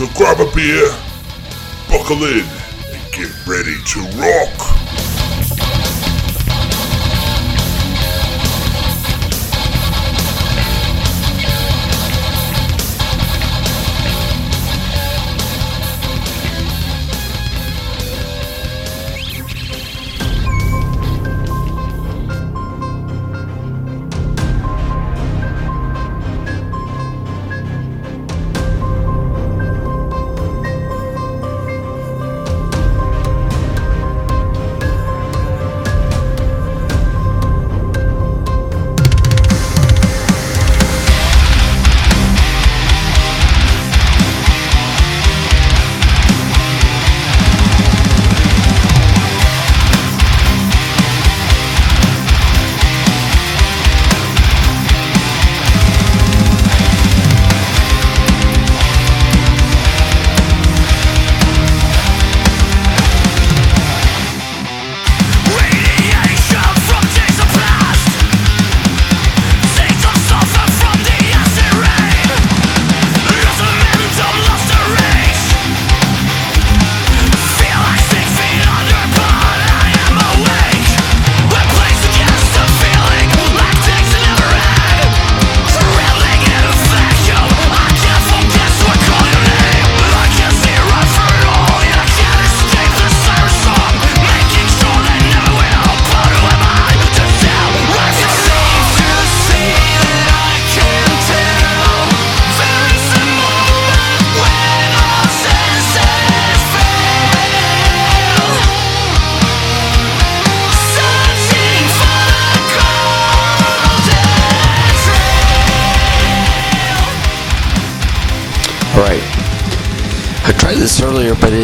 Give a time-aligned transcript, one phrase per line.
[0.00, 0.88] So grab a beer,
[1.90, 4.69] buckle in, and get ready to rock.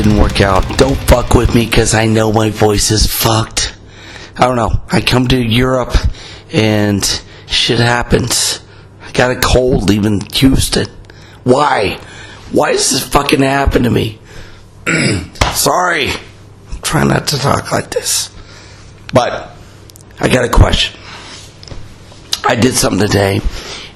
[0.02, 0.76] Didn't work out.
[0.76, 3.74] Don't fuck with me because I know my voice is fucked.
[4.36, 4.82] I don't know.
[4.92, 5.96] I come to Europe
[6.52, 7.02] and
[7.46, 8.60] shit happens.
[9.00, 10.88] I got a cold leaving Houston.
[11.44, 11.98] Why?
[12.52, 14.18] Why does this fucking happen to me?
[15.54, 16.10] Sorry.
[16.10, 18.30] I'm trying not to talk like this.
[19.14, 19.56] But
[20.20, 21.00] I got a question.
[22.44, 23.40] I did something today,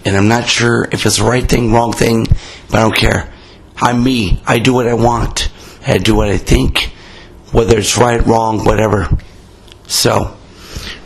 [0.07, 2.27] and I'm not sure if it's the right thing, wrong thing,
[2.71, 3.31] but I don't care.
[3.77, 4.43] I'm me.
[4.47, 5.51] I do what I want.
[5.91, 6.93] I do what I think,
[7.53, 9.09] whether it's right, wrong, whatever.
[9.89, 10.37] So,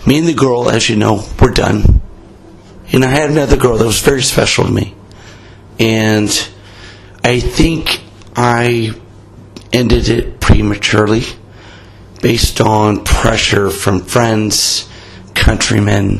[0.06, 2.02] me and the girl, as you know, we're done.
[2.92, 4.94] And I had another girl that was very special to me.
[5.78, 6.28] And
[7.24, 8.02] I think
[8.36, 8.92] I
[9.72, 11.22] ended it prematurely
[12.20, 14.88] based on pressure from friends,
[15.34, 16.18] countrymen,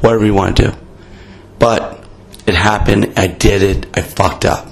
[0.00, 0.76] whatever you want to do.
[1.58, 2.02] But
[2.46, 3.12] it happened.
[3.18, 3.86] I did it.
[3.96, 4.68] I fucked up.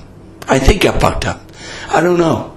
[0.49, 1.43] I think I fucked up.
[1.89, 2.54] I don't know.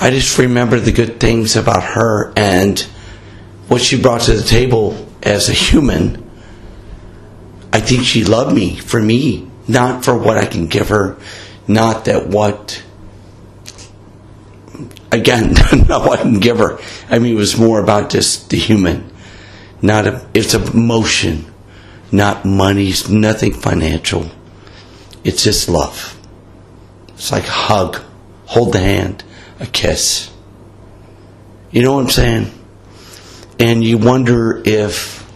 [0.00, 2.78] I just remember the good things about her and
[3.66, 6.24] what she brought to the table as a human.
[7.72, 11.18] I think she loved me for me, not for what I can give her,
[11.66, 12.82] not that what
[15.10, 15.52] again,
[15.88, 16.78] not what I can give her.
[17.10, 19.10] I mean, it was more about just the human,
[19.82, 20.26] not a.
[20.32, 21.52] It's emotion,
[22.12, 24.30] not money, it's nothing financial.
[25.24, 26.16] It's just love.
[27.08, 28.00] It's like hug,
[28.46, 29.24] hold the hand,
[29.60, 30.30] a kiss.
[31.70, 32.52] You know what I'm saying?
[33.58, 35.30] And you wonder if,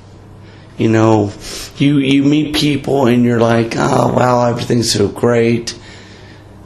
[0.78, 1.32] you know,
[1.76, 5.78] you you meet people and you're like, oh wow, everything's so great.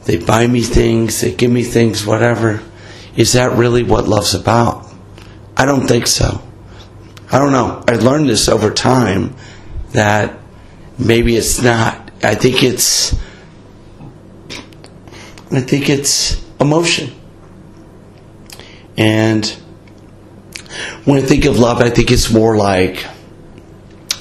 [0.05, 2.63] They buy me things, they give me things, whatever.
[3.15, 4.85] Is that really what love's about?
[5.57, 6.41] I don't think so.
[7.31, 7.83] I don't know.
[7.87, 9.35] I learned this over time
[9.91, 10.37] that
[10.97, 12.11] maybe it's not.
[12.23, 13.13] I think it's
[15.51, 17.16] I think it's emotion.
[18.97, 19.45] And
[21.05, 23.05] when I think of love, I think it's more like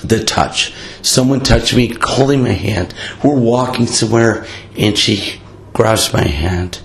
[0.05, 0.73] the touch.
[1.03, 2.95] Someone touched me, holding my hand.
[3.25, 4.47] We're walking somewhere
[4.77, 5.41] and she
[5.73, 6.81] grabs my hand,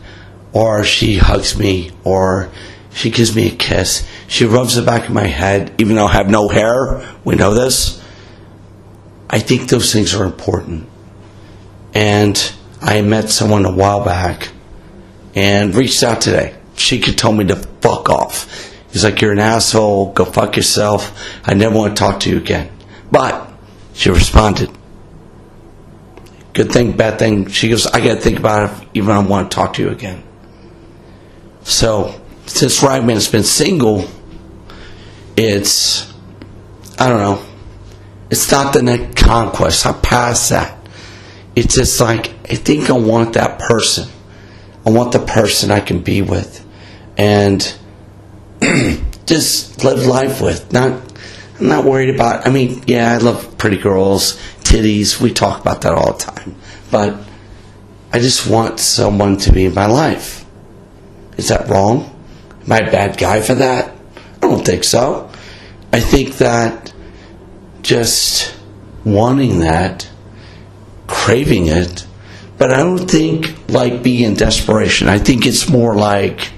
[0.53, 2.49] or she hugs me, or
[2.93, 4.07] she gives me a kiss.
[4.27, 7.07] She rubs the back of my head, even though I have no hair.
[7.23, 8.01] We know this.
[9.29, 10.87] I think those things are important.
[11.93, 12.51] And
[12.81, 14.49] I met someone a while back
[15.35, 16.55] and reached out today.
[16.75, 18.71] She could tell me to fuck off.
[18.91, 21.17] He's like, You're an asshole, go fuck yourself.
[21.43, 22.69] I never want to talk to you again.
[23.11, 23.49] But
[23.93, 24.69] she responded.
[26.53, 27.47] Good thing, bad thing.
[27.47, 29.89] She goes, I got to think about it, even I want to talk to you
[29.89, 30.23] again.
[31.63, 34.07] So, since Ragman has been single,
[35.37, 36.11] it's
[36.99, 37.45] I don't know.
[38.29, 39.85] It's not the next conquest.
[39.85, 40.77] I'm past that.
[41.55, 44.09] It's just like I think I want that person.
[44.85, 46.60] I want the person I can be with,
[47.21, 47.75] and
[49.27, 50.73] just live life with.
[50.73, 50.91] Not,
[51.59, 52.47] I'm not worried about.
[52.47, 55.21] I mean, yeah, I love pretty girls, titties.
[55.21, 56.55] We talk about that all the time,
[56.89, 57.15] but
[58.11, 60.45] I just want someone to be in my life.
[61.37, 62.09] Is that wrong?
[62.65, 63.95] Am I a bad guy for that?
[64.37, 65.29] I don't think so.
[65.93, 66.91] I think that
[67.83, 68.55] just
[69.05, 70.09] wanting that,
[71.05, 72.07] craving it,
[72.57, 75.07] but I don't think like being in desperation.
[75.07, 76.51] I think it's more like,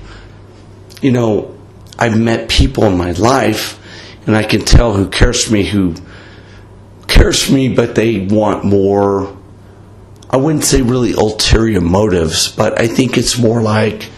[1.04, 1.56] you know,
[2.00, 3.80] I've met people in my life
[4.26, 5.96] and I can tell who cares for me, who
[7.08, 9.38] cares for me, but they want more.
[10.30, 14.10] I wouldn't say really ulterior motives, but I think it's more like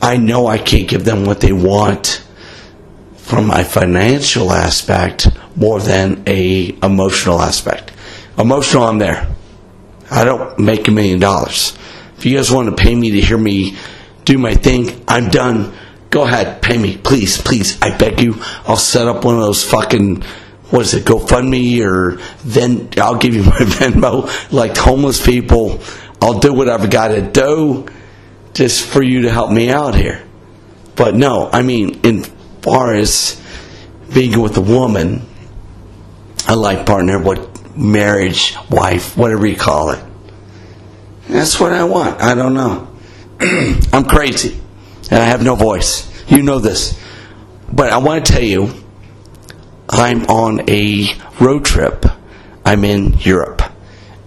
[0.00, 2.24] I know I can't give them what they want
[3.16, 7.92] from my financial aspect more than a emotional aspect.
[8.38, 9.26] Emotional, I'm there.
[10.10, 11.76] I don't make a million dollars.
[12.16, 13.76] If you guys want to pay me to hear me
[14.24, 15.72] do my thing, I'm done.
[16.10, 17.80] Go ahead, pay me, please, please.
[17.80, 18.34] I beg you.
[18.66, 20.24] I'll set up one of those fucking
[20.70, 24.52] what is it, GoFundMe or then I'll give you my Venmo.
[24.52, 25.80] Like homeless people,
[26.22, 27.86] I'll do whatever I got to do
[28.54, 30.24] just for you to help me out here.
[30.96, 32.24] But no, I mean, in
[32.62, 33.40] far as
[34.12, 35.26] being with a woman,
[36.48, 40.04] a life partner, what marriage, wife, whatever you call it.
[41.28, 42.20] That's what I want.
[42.20, 42.88] I don't know.
[43.92, 44.60] I'm crazy,
[45.10, 46.08] and I have no voice.
[46.28, 46.98] You know this,
[47.72, 48.72] but I want to tell you,
[49.88, 51.06] I'm on a
[51.40, 52.06] road trip.
[52.64, 53.62] I'm in Europe,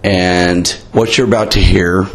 [0.02, 2.06] and what you're about to hear.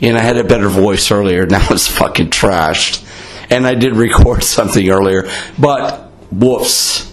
[0.00, 1.46] And I had a better voice earlier.
[1.46, 3.02] Now it's fucking trashed.
[3.50, 7.12] And I did record something earlier, but whoops,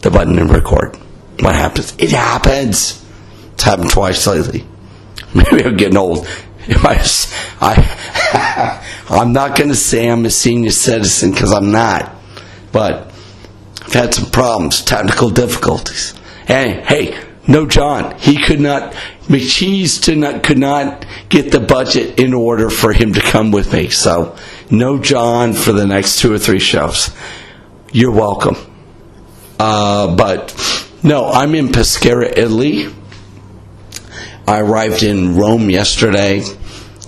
[0.00, 0.96] the button didn't record.
[1.40, 1.94] What happens?
[1.98, 3.04] It happens.
[3.52, 4.64] It's happened twice lately.
[5.34, 6.26] Maybe I'm getting old.
[7.60, 8.05] I,
[9.08, 12.14] I'm not going to say I'm a senior citizen because I'm not,
[12.72, 13.12] but
[13.82, 16.12] I've had some problems, technical difficulties.
[16.46, 18.18] Hey, hey, no John.
[18.18, 18.92] He could not.
[19.26, 23.72] McCheese did not, could not get the budget in order for him to come with
[23.72, 23.88] me.
[23.88, 24.36] So,
[24.70, 27.10] no John for the next two or three shows.
[27.92, 28.56] You're welcome.
[29.58, 30.54] Uh, but
[31.02, 32.92] no, I'm in Pescara, Italy.
[34.46, 36.42] I arrived in Rome yesterday.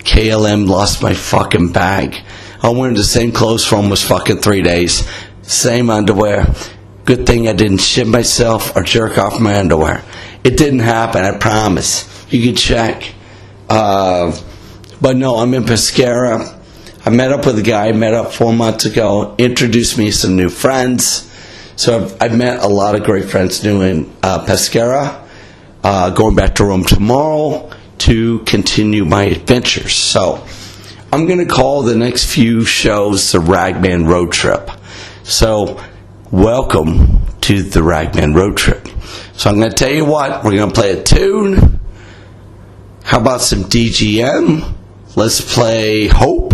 [0.08, 2.16] KLM lost my fucking bag.
[2.62, 5.06] I'm wearing the same clothes for almost fucking three days.
[5.42, 6.46] Same underwear.
[7.04, 10.02] Good thing I didn't shit myself or jerk off my underwear.
[10.44, 12.08] It didn't happen, I promise.
[12.32, 13.04] You can check.
[13.68, 14.34] Uh,
[14.98, 16.58] but no, I'm in Pescara.
[17.04, 20.12] I met up with a guy I met up four months ago, introduced me to
[20.12, 21.30] some new friends.
[21.76, 25.22] So I've, I've met a lot of great friends new in uh, Pescara.
[25.84, 29.94] Uh, going back to Rome tomorrow to continue my adventures.
[29.94, 30.46] So
[31.12, 34.70] I'm going to call the next few shows the Ragman Road Trip.
[35.24, 35.82] So
[36.30, 38.86] welcome to the Ragman Road Trip.
[39.32, 41.80] So I'm going to tell you what, we're going to play a tune.
[43.04, 44.74] How about some DGM?
[45.16, 46.52] Let's play Hope.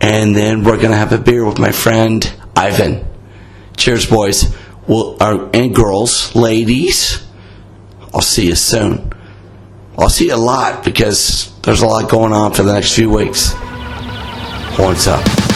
[0.00, 3.06] And then we're going to have a beer with my friend Ivan.
[3.76, 4.54] Cheers, boys.
[4.86, 7.26] Well, uh, and girls, ladies.
[8.12, 9.12] I'll see you soon.
[10.00, 13.10] I'll see you a lot because there's a lot going on for the next few
[13.10, 13.52] weeks.
[14.76, 15.49] Horns up.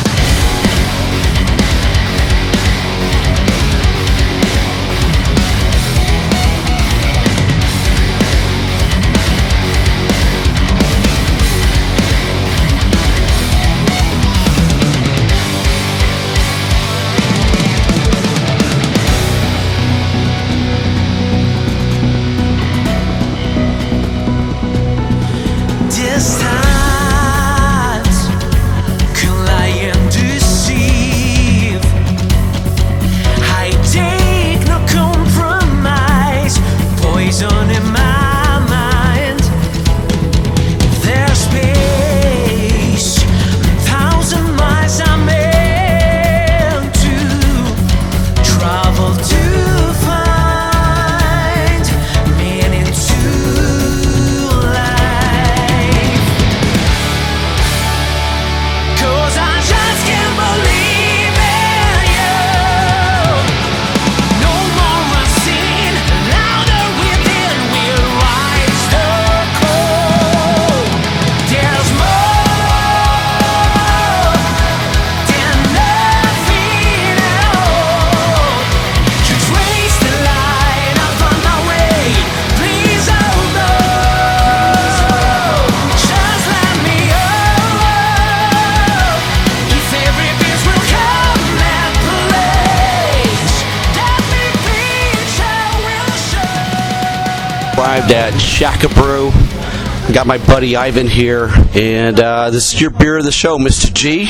[100.15, 103.93] Got my buddy Ivan here, and uh, this is your beer of the show, Mr.
[103.93, 104.29] G.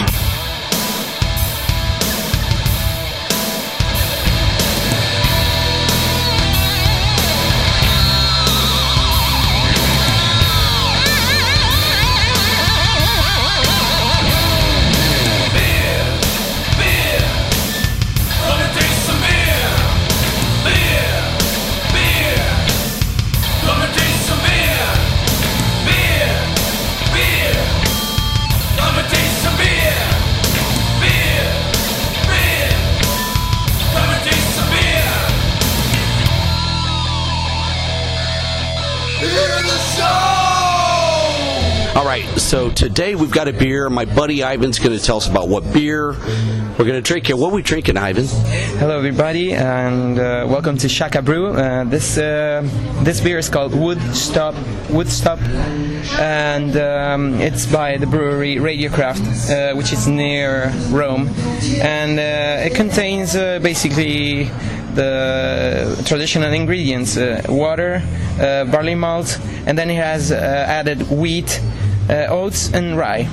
[42.75, 43.89] today we've got a beer.
[43.89, 47.37] My buddy Ivan's going to tell us about what beer we're going to drink here.
[47.37, 48.27] What are we drinking, Ivan?
[48.79, 51.49] Hello, everybody, and uh, welcome to Shaka Brew.
[51.49, 52.69] Uh, this uh,
[53.03, 54.55] this beer is called Woodstop
[54.89, 55.41] Woodstop,
[56.19, 61.29] and um, it's by the brewery Radiocraft, uh, which is near Rome,
[61.81, 64.45] and uh, it contains uh, basically
[64.95, 67.17] the traditional ingredients:
[67.49, 68.03] water,
[68.37, 71.61] barley malt, and then it has added wheat,
[72.11, 73.29] oats, and rye.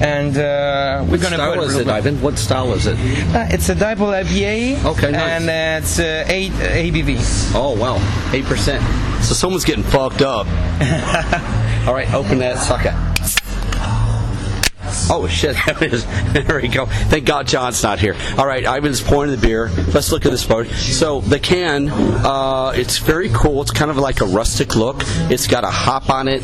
[0.00, 2.20] And uh, we're gonna put a little bit- Ivan?
[2.20, 2.98] What style is it?
[3.34, 4.84] uh, it's a double IPA.
[4.84, 5.20] Okay, nice.
[5.42, 7.52] And uh, it's uh, 8 ABV.
[7.54, 7.98] Oh, wow.
[8.32, 9.22] 8%.
[9.22, 10.46] So someone's getting fucked up.
[11.86, 12.92] All right, open that sucker.
[15.10, 15.56] Oh shit!
[16.32, 16.86] there we go.
[16.86, 18.16] Thank God John's not here.
[18.38, 19.70] All right, Ivan's pouring the beer.
[19.92, 20.68] Let's look at this part.
[20.68, 23.62] So the can, uh, it's very cool.
[23.62, 25.02] It's kind of like a rustic look.
[25.30, 26.42] It's got a hop on it,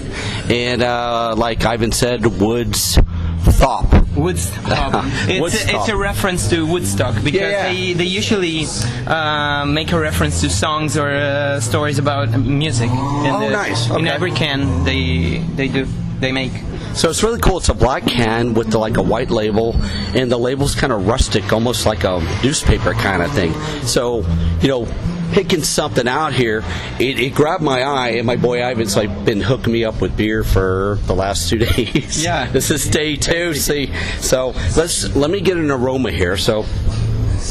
[0.50, 2.98] and uh, like Ivan said, woods
[3.42, 4.00] thop.
[4.16, 5.04] Woodstock.
[5.28, 5.72] it's, Woodstock.
[5.72, 7.72] A, it's a reference to Woodstock because Yeah, yeah.
[7.72, 8.66] They, they usually
[9.06, 12.90] uh, make a reference to songs or uh, stories about music.
[12.90, 13.88] In Oh, nice.
[13.90, 15.86] In every can they they do
[16.20, 16.52] they make.
[16.94, 17.58] So it's really cool.
[17.58, 19.74] It's a black can with the, like a white label,
[20.14, 23.52] and the label's kind of rustic, almost like a newspaper kind of thing.
[23.86, 24.24] So
[24.60, 24.88] you know,
[25.32, 26.64] picking something out here,
[26.98, 30.16] it, it grabbed my eye, and my boy Ivan's like been hooking me up with
[30.16, 32.22] beer for the last two days.
[32.24, 32.50] Yeah.
[32.50, 33.54] this is day two.
[33.54, 36.36] See, so let's let me get an aroma here.
[36.36, 36.62] So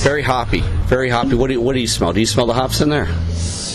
[0.03, 1.35] very hoppy, very hoppy.
[1.35, 2.13] What do you, what do you smell?
[2.13, 3.07] Do you smell the hops in there?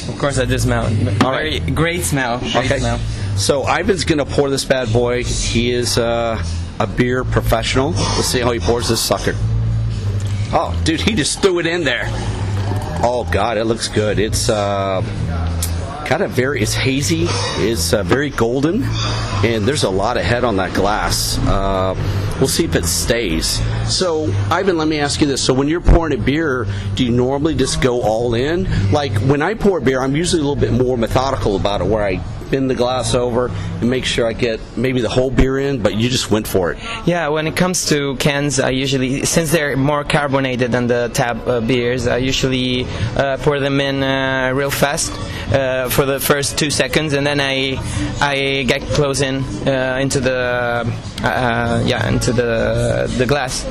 [0.09, 0.85] Of course, I do smell.
[0.85, 0.91] All
[1.33, 1.75] Very right.
[1.75, 2.39] great smell.
[2.39, 2.79] Great Okay.
[2.79, 3.01] smell.
[3.37, 5.25] So Ivan's gonna pour this bad boy.
[5.25, 6.43] He is uh,
[6.79, 7.91] a beer professional.
[7.91, 9.35] Let's see how he pours this sucker.
[10.57, 12.05] Oh, dude, he just threw it in there.
[13.03, 14.19] Oh God, it looks good.
[14.19, 15.03] It's uh,
[16.07, 16.63] kind of very.
[16.63, 17.27] It's hazy.
[17.29, 18.85] It's uh, very golden,
[19.45, 21.37] and there's a lot of head on that glass.
[21.39, 21.95] Uh,
[22.39, 23.61] we'll see if it stays.
[23.93, 27.11] So, Ivan, let me ask you this: So, when you're pouring a beer, do you
[27.11, 28.93] normally just go all in?
[28.93, 32.05] Like when I pour beer, I'm usually a little bit more methodical about it, where
[32.05, 35.83] I bend the glass over and make sure I get maybe the whole beer in.
[35.83, 36.79] But you just went for it.
[37.07, 41.47] Yeah, when it comes to cans, I usually, since they're more carbonated than the tab
[41.49, 42.87] uh, beers, I usually
[43.17, 45.13] uh, pour them in uh, real fast
[45.53, 47.77] uh, for the first two seconds, and then I
[48.21, 50.85] I get close in uh, into the
[51.23, 53.65] uh, yeah into the the glass.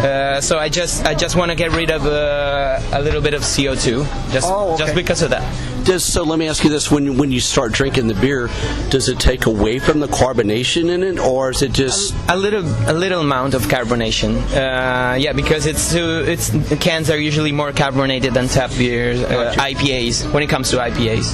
[0.00, 3.34] Uh, so I just I just want to get rid of uh, a little bit
[3.34, 4.78] of CO2, just Oh, okay.
[4.84, 5.42] just because of that.
[5.90, 6.22] Does so?
[6.22, 8.48] Let me ask you this: When when you start drinking the beer,
[8.90, 12.14] does it take away from the carbonation in it, or is it just?
[12.28, 14.36] a little a little amount of carbonation.
[14.52, 19.52] Uh, yeah, because it's too, it's cans are usually more carbonated than tap beers, uh,
[19.58, 20.32] IPAs.
[20.32, 21.26] When it comes to IPAs,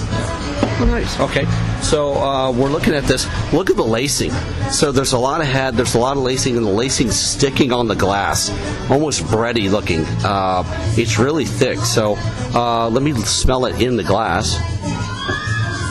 [0.81, 1.19] nice.
[1.21, 1.45] Okay.
[1.83, 3.27] So uh, we're looking at this.
[3.53, 4.31] Look at the lacing.
[4.71, 5.75] So there's a lot of head.
[5.75, 8.51] There's a lot of lacing, and the lacing sticking on the glass,
[8.91, 10.05] almost bready looking.
[10.25, 10.65] Uh,
[10.97, 11.79] it's really thick.
[11.79, 12.17] So
[12.55, 14.55] uh, let me smell it in the glass.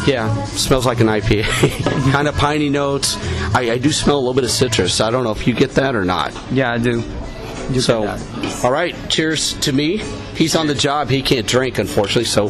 [0.08, 1.44] Yeah, smells like an IPA.
[2.12, 3.18] kind of piney notes.
[3.56, 5.02] I, I do smell a little bit of citrus.
[5.02, 6.32] I don't know if you get that or not.
[6.52, 7.04] yeah, I do.
[7.74, 8.08] do So,
[8.64, 9.98] all right, cheers to me.
[10.36, 11.10] He's on the job.
[11.10, 12.26] He can't drink, unfortunately.
[12.26, 12.50] So,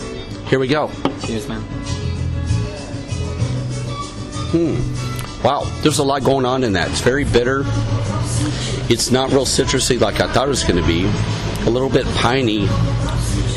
[0.49, 0.91] here we go.
[1.21, 1.63] Cheers, man.
[5.43, 6.89] Wow, there's a lot going on in that.
[6.89, 7.63] It's very bitter.
[8.89, 11.05] It's not real citrusy like I thought it was going to be.
[11.67, 12.67] A little bit piney,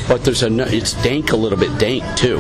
[0.09, 0.49] but there's a.
[0.75, 2.39] It's dank, a little bit dank too.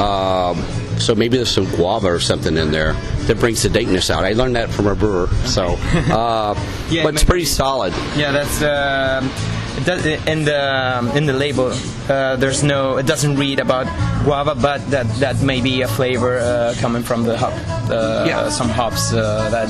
[0.00, 0.62] Um,
[0.98, 2.92] so maybe there's some guava or something in there
[3.26, 4.24] that brings the dankness out.
[4.24, 5.26] I learned that from a brewer.
[5.44, 5.76] So,
[6.12, 6.54] uh,
[6.90, 7.92] Yeah, but it's pretty solid.
[8.16, 9.51] Yeah, that's um does,
[9.88, 11.72] in the in the label.
[12.08, 12.96] Uh, there's no.
[12.98, 13.86] It doesn't read about
[14.24, 17.52] guava, but that that may be a flavor uh, coming from the hop.
[17.90, 18.48] Uh, Yeah.
[18.50, 19.68] Some hops uh, that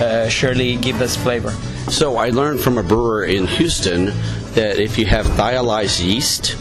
[0.00, 1.50] uh, surely give this flavor.
[1.90, 4.12] So I learned from a brewer in Houston
[4.54, 6.56] that if you have thiolized yeast,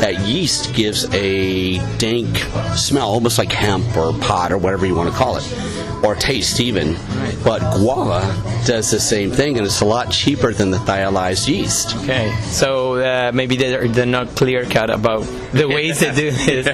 [0.00, 2.36] that yeast gives a dank
[2.76, 6.60] smell, almost like hemp or pot or whatever you want to call it, or taste
[6.60, 6.96] even.
[7.44, 8.20] But guava
[8.66, 11.96] does the same thing, and it's a lot cheaper than the thiolized yeast.
[11.96, 15.22] Okay, so uh, maybe they're, they're not clear cut about
[15.52, 16.66] the ways they do this,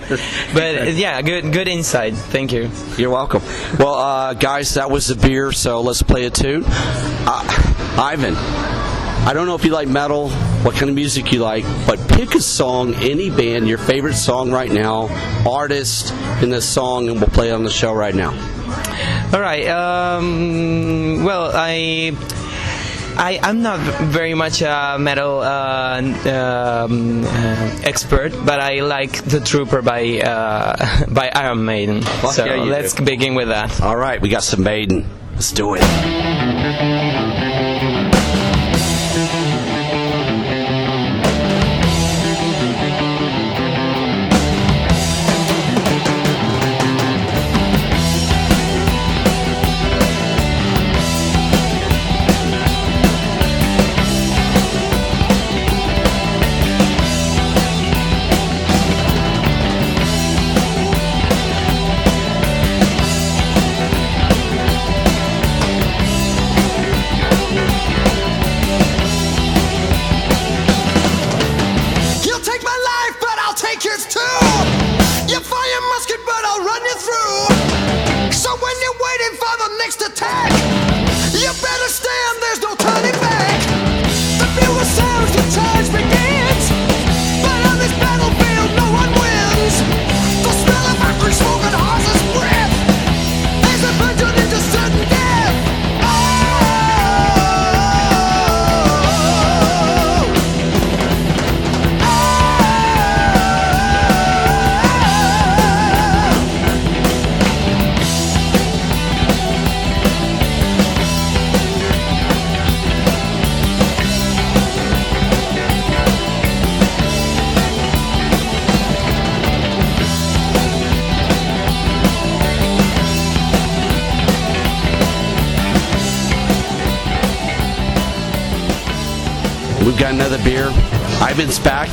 [0.52, 2.14] but yeah, good good insight.
[2.14, 2.70] Thank you.
[2.96, 3.42] You're welcome.
[3.78, 6.64] Well, uh, guys, that was the beer, so let's play a tune.
[6.66, 8.34] Uh, Ivan,
[9.26, 10.30] I don't know if you like metal,
[10.62, 14.52] what kind of music you like, but pick a song, any band, your favorite song
[14.52, 15.08] right now,
[15.44, 18.30] artist in this song, and we'll play it on the show right now.
[19.32, 19.66] All right.
[19.66, 22.16] Um, well, I.
[23.18, 29.40] I, I'm not very much a metal uh, um, uh, expert, but I like The
[29.40, 32.02] Trooper by uh, by Iron Maiden.
[32.02, 33.04] so yeah, let's do.
[33.04, 33.80] begin with that.
[33.80, 35.08] All right, we got some Maiden.
[35.32, 37.15] Let's do it.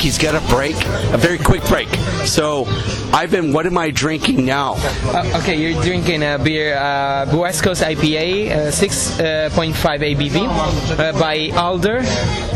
[0.04, 0.76] He's got a break,
[1.14, 1.88] a very quick break.
[2.26, 2.66] So,
[3.14, 4.74] Ivan, what am I drinking now?
[4.76, 11.52] Uh, okay, you're drinking a beer, uh, West Coast IPA, uh, 6.5 ABV uh, by
[11.56, 12.04] Alder,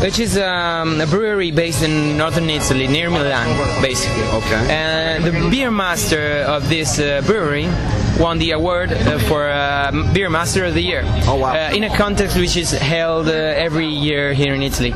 [0.01, 3.47] which is um, a brewery based in northern Italy, near Milan,
[3.81, 4.23] basically.
[4.23, 4.67] Okay.
[4.69, 7.69] And the beer master of this uh, brewery
[8.19, 11.03] won the award uh, for uh, Beer Master of the Year.
[11.27, 11.53] Oh, wow.
[11.53, 14.93] Uh, in a contest which is held uh, every year here in Italy.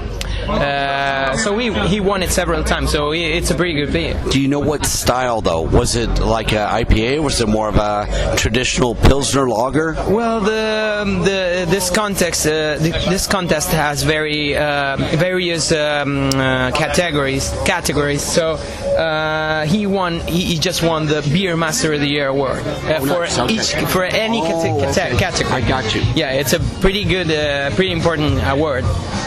[0.49, 4.21] Uh, so we, he won it several times, so it's a pretty good beer.
[4.29, 5.61] Do you know what style though?
[5.61, 7.17] Was it like a IPA?
[7.19, 9.93] Or was it more of a traditional Pilsner lager?
[9.93, 16.71] Well, the, the this context uh, th- this contest has very uh, various um, uh,
[16.71, 18.21] categories categories.
[18.21, 18.53] So
[18.97, 20.19] uh, he won.
[20.21, 23.53] He, he just won the Beer Master of the Year award uh, for okay.
[23.53, 24.45] each for any Oh,
[24.83, 25.17] cate- okay.
[25.17, 25.61] category.
[25.63, 26.01] I got you.
[26.15, 28.83] Yeah, it's a pretty good, uh, pretty important award,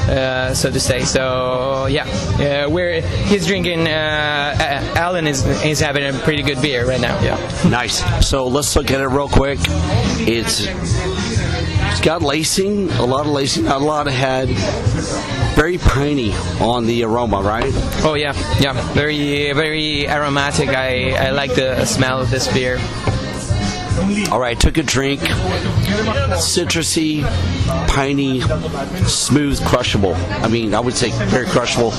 [0.09, 1.03] uh, so to say.
[1.05, 2.05] So yeah,
[2.65, 3.87] uh, we're he's drinking.
[3.87, 7.21] Uh, uh, Alan is is having a pretty good beer right now.
[7.21, 7.39] Yeah.
[7.69, 8.03] Nice.
[8.27, 9.59] So let's look at it real quick.
[10.27, 14.49] It's it's got lacing, a lot of lacing, a lot of head.
[15.55, 17.73] Very piney on the aroma, right?
[18.03, 20.71] Oh yeah, yeah, very very aromatic.
[20.71, 22.79] I, I like the smell of this beer.
[24.31, 25.21] All right, took a drink.
[26.35, 27.23] Citrusy,
[27.89, 28.41] piney,
[29.07, 30.15] smooth, crushable.
[30.15, 31.91] I mean, I would say very crushable.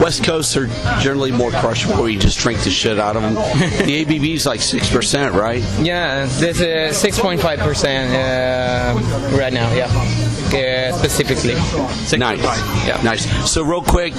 [0.00, 0.66] West Coast are
[1.00, 3.34] generally more crushable where you just drink the shit out of them.
[3.34, 5.62] the ABV is like 6%, right?
[5.80, 9.72] Yeah, there's a 6.5 percent uh, right now.
[9.72, 11.54] Yeah, uh, specifically.
[11.54, 12.86] 6.5, Nice.
[12.86, 13.00] Yeah.
[13.02, 13.50] Nice.
[13.50, 14.14] So, real quick,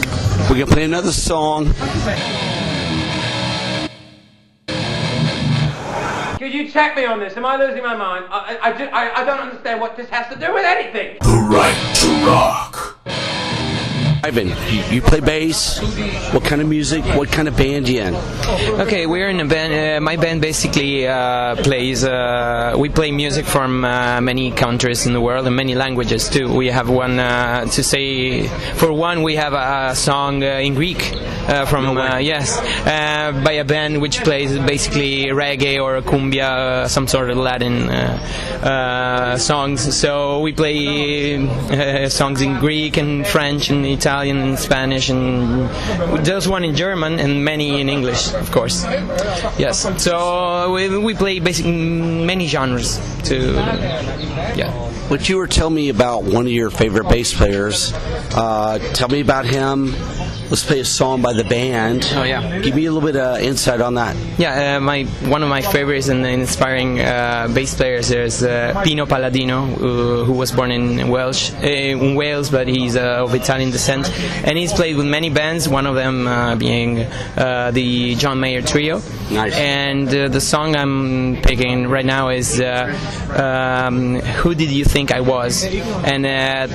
[0.50, 1.74] we're going to play another song.
[6.46, 7.36] Could you check me on this?
[7.38, 8.26] Am I losing my mind?
[8.30, 11.18] I, I, I, I don't understand what this has to do with anything.
[11.22, 13.14] The right to rock.
[14.26, 14.48] Ivan,
[14.92, 15.80] you, play bass.
[16.34, 17.06] What kind of music?
[17.16, 18.16] What kind of band you in?
[18.82, 19.72] Okay, we're in a band.
[19.72, 22.04] Uh, my band basically uh, plays.
[22.04, 26.52] Uh, we play music from uh, many countries in the world and many languages too.
[26.52, 28.48] We have one uh, to say.
[28.74, 31.12] For one, we have a, song uh, in Greek
[31.48, 32.58] uh, from uh, yes,
[32.88, 38.18] uh, by a band which plays basically reggae or cumbia, some sort of Latin uh,
[38.64, 39.96] uh, songs.
[39.96, 45.69] So we play uh, songs in Greek and French and Italian and Spanish and
[46.25, 48.84] there's one in German and many in English, of course.
[49.58, 49.88] Yes.
[50.01, 52.99] So we, we play basically many genres.
[53.25, 53.54] To
[54.56, 54.71] yeah.
[55.10, 57.93] What you were telling me about one of your favorite bass players.
[58.34, 59.93] Uh, tell me about him.
[60.50, 62.06] Let's play a song by the band.
[62.14, 62.60] Oh, yeah.
[62.60, 64.16] Give me a little bit of insight on that.
[64.38, 69.08] Yeah, uh, my one of my favorites and inspiring uh, bass players is uh, Pino
[69.08, 73.72] Palladino, who, who was born in Welsh, uh, in Wales, but he's uh, of Italian
[73.72, 74.08] descent,
[74.46, 75.68] and he's played with many bands.
[75.68, 79.02] One of them uh, being uh, the John Mayer Trio.
[79.32, 79.56] Nice.
[79.56, 82.94] And uh, the song I'm picking right now is uh,
[83.36, 86.68] um, "Who Did You Think I Was?" And uh,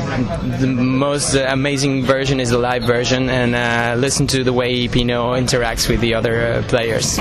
[0.58, 3.59] the most amazing version is the live version, and uh,
[3.96, 7.18] listen to the way Pino interacts with the other uh, players.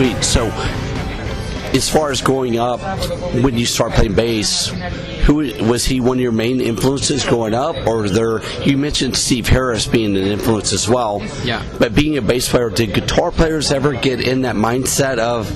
[0.00, 0.24] Sweet.
[0.24, 0.46] So,
[1.76, 2.80] as far as growing up,
[3.34, 4.68] when you start playing bass,
[5.26, 8.42] who was he one of your main influences growing up, or there?
[8.62, 11.20] You mentioned Steve Harris being an influence as well.
[11.44, 11.62] Yeah.
[11.78, 15.50] But being a bass player, did guitar players ever get in that mindset of,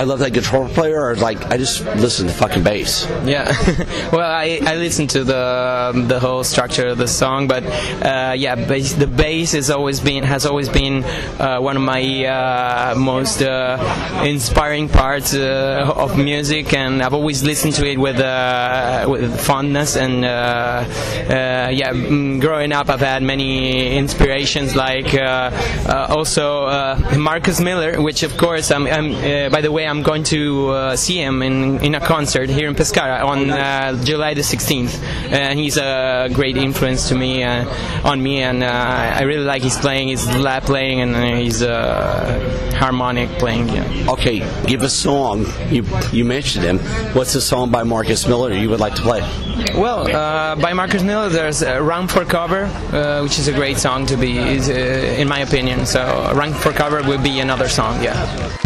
[0.00, 3.06] I love that guitar player, or like I just listen to fucking bass?
[3.26, 3.44] Yeah,
[4.10, 8.54] well, I, I listened to the the whole structure of the song, but uh, yeah,
[8.54, 11.04] bass, the bass has always been has always been
[11.38, 17.42] uh, one of my uh, most uh, inspiring parts uh, of music, and I've always
[17.42, 19.98] listened to it with uh, with fondness.
[19.98, 25.12] And yeah, mm, growing up, I've had many inspirations, like
[25.86, 30.96] also Marcus Miller, which of course, I'm, I'm by the way, I'm going to uh,
[30.96, 35.58] see him in, in a concert here in Pescara on uh, July the 16th, and
[35.58, 37.66] he's a great influence to me, uh,
[38.04, 41.64] on me, and uh, I really like his playing, his lap playing, and uh, his
[41.64, 43.68] uh, harmonic playing.
[43.68, 44.12] Yeah.
[44.12, 45.44] Okay, give a song.
[45.70, 46.78] You you mentioned him.
[47.16, 49.20] What's the song by Marcus Miller you would like to play?
[49.74, 53.78] Well, uh, by Marcus Miller, there's uh, "Run for Cover," uh, which is a great
[53.78, 54.72] song to be, is, uh,
[55.18, 55.84] in my opinion.
[55.84, 56.00] So,
[56.32, 58.00] "Run for Cover" would be another song.
[58.04, 58.59] Yeah.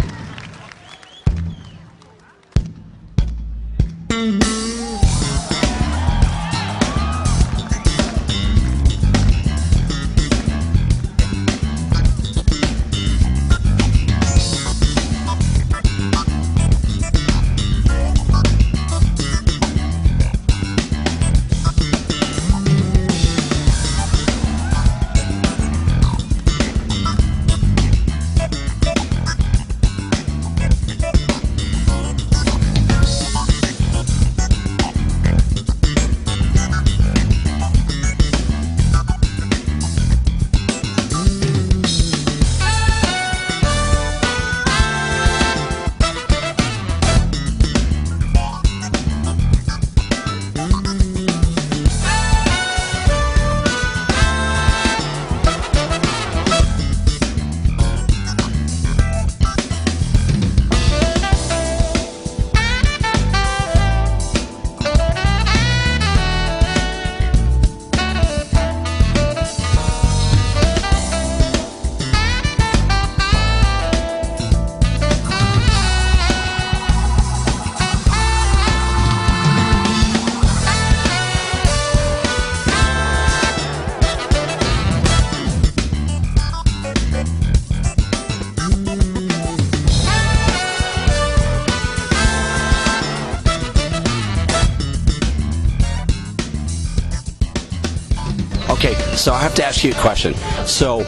[99.25, 100.35] So I have to ask you a question.
[100.67, 100.99] So,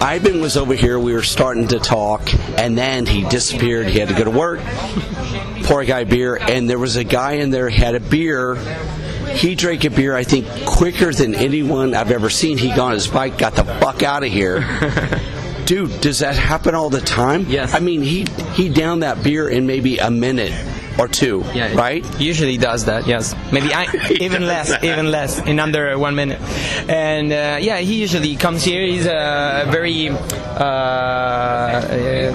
[0.00, 0.98] Ivan was over here.
[0.98, 3.88] We were starting to talk, and then he disappeared.
[3.88, 4.60] He had to go to work.
[5.64, 6.36] Poor guy, beer.
[6.36, 8.54] And there was a guy in there had a beer.
[9.34, 12.56] He drank a beer, I think, quicker than anyone I've ever seen.
[12.56, 14.60] He got on his bike, got the fuck out of here.
[15.66, 17.44] Dude, does that happen all the time?
[17.50, 17.74] Yes.
[17.74, 20.52] I mean, he he downed that beer in maybe a minute
[20.98, 22.04] or two, Yeah, right?
[22.20, 23.06] Usually does that.
[23.06, 23.86] Yes, maybe I,
[24.20, 26.40] even less, even less in under one minute.
[26.88, 28.84] And uh, yeah, he usually comes here.
[28.86, 30.10] He's a very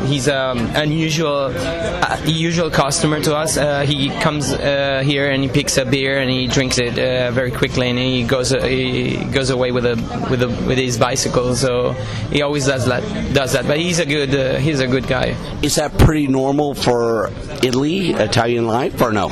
[0.06, 3.58] he's an unusual uh, usual customer to us.
[3.58, 7.32] Uh, he comes uh, here and he picks a beer and he drinks it uh,
[7.32, 9.96] very quickly and he goes uh, he goes away with a
[10.30, 11.56] with a with his bicycle.
[11.56, 11.94] So
[12.32, 13.02] he always does that
[13.34, 13.66] does that.
[13.68, 15.36] But he's a good uh, he's a good guy.
[15.64, 17.30] Is that pretty normal for
[17.64, 19.28] Italy, Italian life, or no?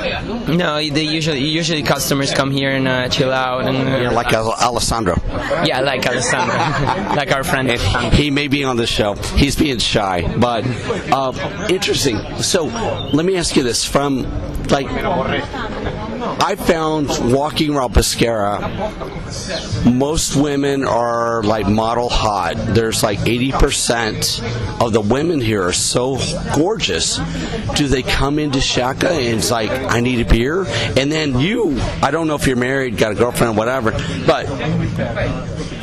[0.48, 4.34] No, they usually usually customers come here and uh, chill out and uh, Yeah, like
[4.34, 5.16] Al- Alessandro.
[5.64, 6.56] Yeah, like Alessandro,
[7.16, 7.70] like our friend.
[8.14, 9.14] He may be on the show.
[9.36, 10.66] He's being shy, but
[11.12, 12.18] uh, interesting.
[12.42, 12.66] So
[13.14, 14.24] let me ask you this: from
[14.70, 18.60] like, I found walking around Pescara,
[19.92, 22.56] most women are like model hot.
[22.58, 26.20] There's like 80% of the women here are so
[26.56, 27.20] gorgeous.
[27.76, 30.66] Do they come into Shaka and it's like, I need a beer?
[30.98, 33.92] And then you, I don't know if you're married, got a girlfriend, whatever,
[34.26, 34.46] but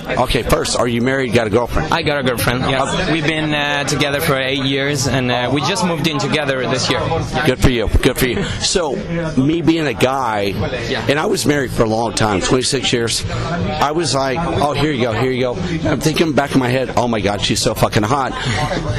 [0.07, 1.92] okay, first, are you married, got a girlfriend?
[1.92, 2.61] I got a girlfriend.
[2.61, 6.61] Yes, we've been uh, together for eight years, and uh, we just moved in together
[6.69, 7.01] this year.
[7.47, 7.88] Good for you.
[7.88, 8.42] Good for you.
[8.61, 8.97] So,
[9.37, 10.53] me being a guy,
[11.09, 13.29] and I was married for a long time 26 years.
[13.31, 15.55] I was like, oh, here you go, here you go.
[15.88, 18.33] I'm thinking back in my head, oh my God, she's so fucking hot.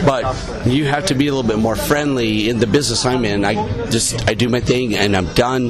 [0.06, 3.46] But you have to be a little bit more friendly in the business I'm in.
[3.46, 3.54] I
[3.89, 5.70] just, I do my thing and I'm done.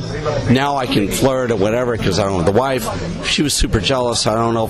[0.52, 2.88] Now I can flirt or whatever because I don't know the wife.
[3.26, 4.28] She was super jealous.
[4.28, 4.68] I don't know.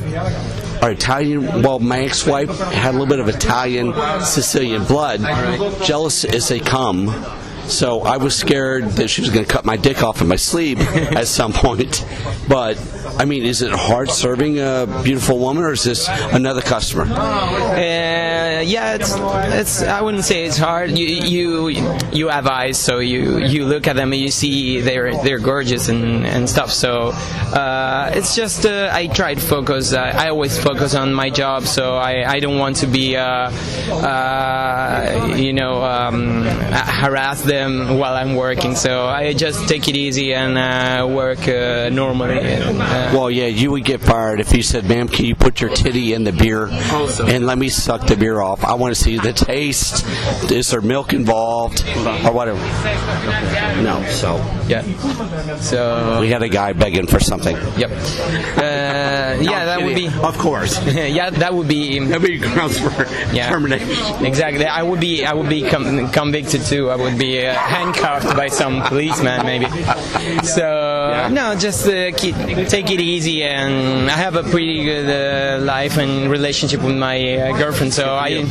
[0.82, 5.22] Our Italian, well, my ex-wife had a little bit of Italian Sicilian blood.
[5.84, 7.26] Jealous as they come.
[7.68, 10.38] So I was scared that she was going to cut my dick off in my
[10.38, 12.06] sleep at some point.
[12.48, 12.78] But
[13.18, 17.04] I mean, is it hard serving a beautiful woman, or is this another customer?
[17.04, 19.14] Uh, yeah, it's
[19.54, 19.84] it's.
[19.84, 20.92] I wouldn't say it's hard.
[20.98, 21.70] You you
[22.12, 25.90] you have eyes, so you you look at them and you see they're they're gorgeous
[25.90, 26.72] and and stuff.
[26.72, 27.12] So
[27.54, 29.94] uh, it's just uh, I try to focus.
[29.94, 33.52] I always focus on my job, so I I don't want to be uh,
[33.92, 38.76] uh, you know um, harass them while I'm working.
[38.76, 41.48] So I just take it easy and uh, work
[41.92, 42.40] normally.
[42.40, 42.82] And,
[43.14, 46.14] Well, yeah, you would get fired if you said, "Ma'am, can you put your titty
[46.14, 48.64] in the beer and let me suck the beer off?
[48.64, 50.06] I want to see the taste.
[50.52, 51.84] Is there milk involved
[52.26, 52.60] or whatever?"
[53.82, 54.04] No.
[54.10, 54.36] So
[54.68, 54.84] yeah.
[55.60, 57.56] So we had a guy begging for something.
[57.78, 57.92] Yep.
[57.92, 60.08] Uh, yeah, that would be.
[60.08, 60.84] Of course.
[60.94, 62.00] yeah, that would be.
[62.08, 62.92] That'd be grounds for
[63.34, 63.50] Yeah.
[63.50, 64.26] termination.
[64.26, 64.66] Exactly.
[64.66, 65.26] I would be.
[65.26, 66.90] I would be com- convicted too.
[66.90, 69.68] I would be uh, handcuffed by some policeman, maybe.
[70.44, 70.66] So
[71.30, 72.36] no, just uh, keep,
[72.68, 73.44] take it easy.
[73.44, 77.94] And I have a pretty good uh, life and relationship with my uh, girlfriend.
[77.94, 78.46] So I.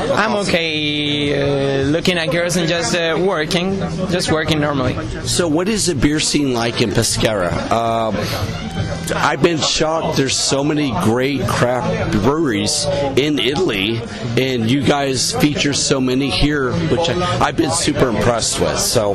[0.00, 4.94] I'm okay uh, looking at girls and just uh, working, just working normally.
[5.26, 7.52] So, what is the beer scene like in Pescara?
[9.12, 10.16] I've been shocked.
[10.16, 12.84] There's so many great craft breweries
[13.16, 14.00] in Italy,
[14.38, 18.78] and you guys feature so many here, which I, I've been super impressed with.
[18.78, 19.14] So,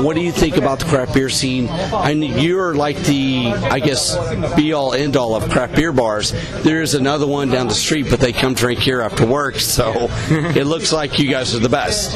[0.00, 1.68] what do you think about the craft beer scene?
[1.68, 4.16] And you're like the, I guess,
[4.56, 6.32] be all end all of craft beer bars.
[6.62, 9.56] There's another one down the street, but they come drink here after work.
[9.56, 9.92] So,
[10.30, 12.14] it looks like you guys are the best.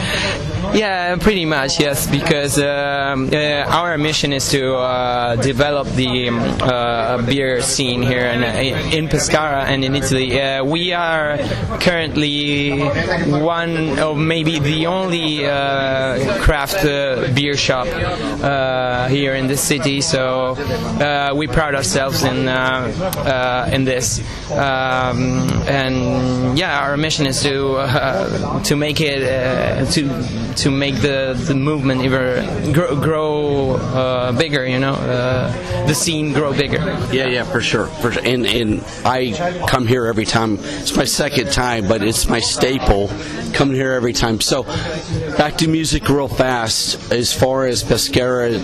[0.75, 6.39] Yeah, pretty much, yes, because um, uh, our mission is to uh, develop the um,
[6.61, 8.43] uh, beer scene here in,
[8.93, 10.41] in Pescara and in Italy.
[10.41, 11.39] Uh, we are
[11.81, 12.81] currently
[13.41, 20.01] one of maybe the only uh, craft uh, beer shop uh, here in this city,
[20.01, 20.57] so
[21.01, 22.93] uh, we pride ourselves in uh,
[23.25, 24.21] uh, in this.
[24.51, 30.97] Um, and yeah, our mission is to uh, to make it uh, to to make
[30.97, 34.67] the, the movement even grow, grow uh, bigger.
[34.67, 36.79] You know, uh, the scene grow bigger.
[37.13, 37.87] Yeah, yeah, for sure.
[37.87, 38.23] For sure.
[38.25, 39.33] And and I
[39.69, 40.59] come here every time.
[40.61, 43.11] It's my second time, but it's my staple.
[43.53, 44.41] Coming here every time.
[44.41, 44.65] So
[45.37, 47.11] back to music real fast.
[47.11, 48.59] As far as Pescara,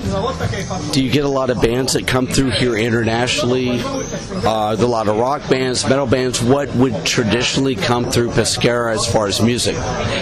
[0.93, 3.81] do you get a lot of bands that come through here internationally?
[3.81, 6.43] Uh, a lot of rock bands, metal bands.
[6.43, 9.75] What would traditionally come through Pescara as far as music?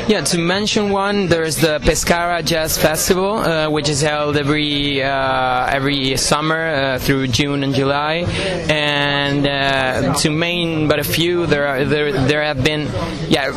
[0.09, 5.67] Yeah, to mention one, there's the Pescara Jazz Festival, uh, which is held every uh,
[5.67, 8.02] every summer uh, through June and July.
[8.11, 12.89] And uh, to main but a few, there are there there have been
[13.29, 13.51] yeah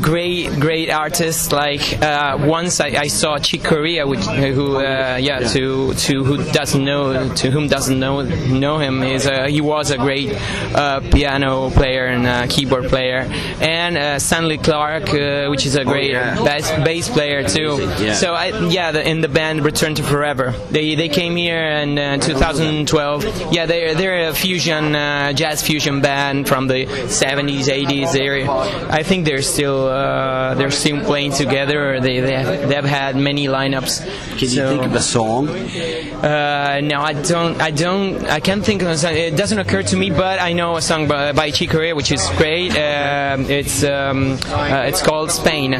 [0.00, 1.52] great great artists.
[1.52, 6.36] Like uh, once I, I saw Chick Corea, which who uh, yeah to to who
[6.52, 10.30] doesn't know to whom doesn't know know him is a, he was a great
[10.74, 13.20] uh, piano player and uh, keyboard player,
[13.60, 16.34] and uh, Stanley Clarke, uh, which is a great yeah.
[16.42, 17.78] bass, bass player too.
[17.98, 18.14] yeah.
[18.14, 21.98] So I, yeah, the, in the band Return to Forever, they they came here in
[21.98, 23.52] uh, 2012.
[23.52, 28.12] Yeah, they're they're a fusion uh, jazz fusion band from the 70s, 80s.
[28.12, 28.50] They're
[28.90, 32.00] I think they're still uh, they're still playing together.
[32.00, 34.04] They they have, they have had many lineups.
[34.38, 35.48] Can you think of a song?
[35.48, 37.60] Uh, no, I don't.
[37.60, 38.24] I don't.
[38.26, 39.14] I can't think of a song.
[39.14, 42.12] It doesn't occur to me, but I know a song by, by Chick Corea, which
[42.12, 42.72] is great.
[42.72, 45.72] Um it's um, uh, it's called Spain.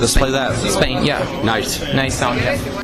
[0.00, 0.56] Let's play that.
[0.56, 1.20] Spain, yeah.
[1.44, 1.80] Nice.
[1.94, 2.38] Nice song.
[2.38, 2.81] Yeah.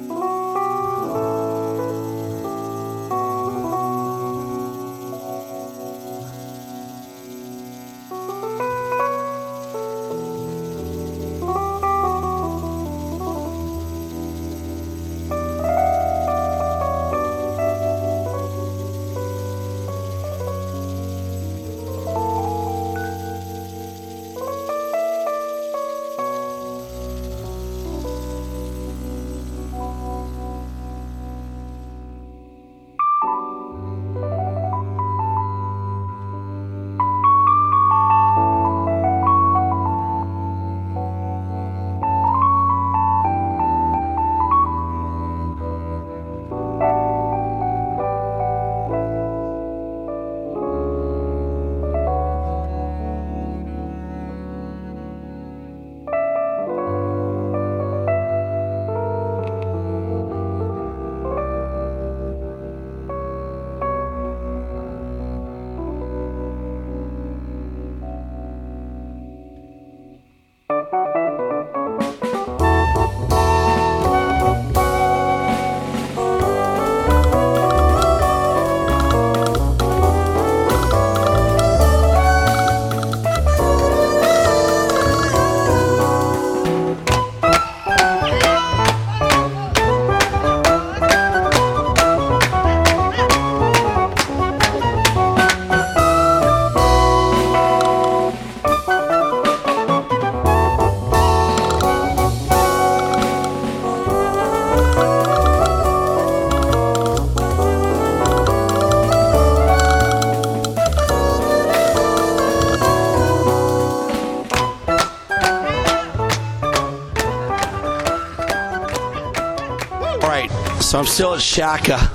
[120.99, 122.11] So I'm still at Shaka,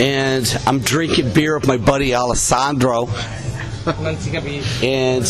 [0.00, 3.08] and I'm drinking beer with my buddy Alessandro
[4.80, 5.26] and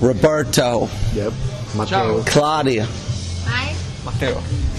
[0.00, 1.32] Roberto, Yep.
[1.74, 2.22] Mateo.
[2.22, 2.86] Claudia,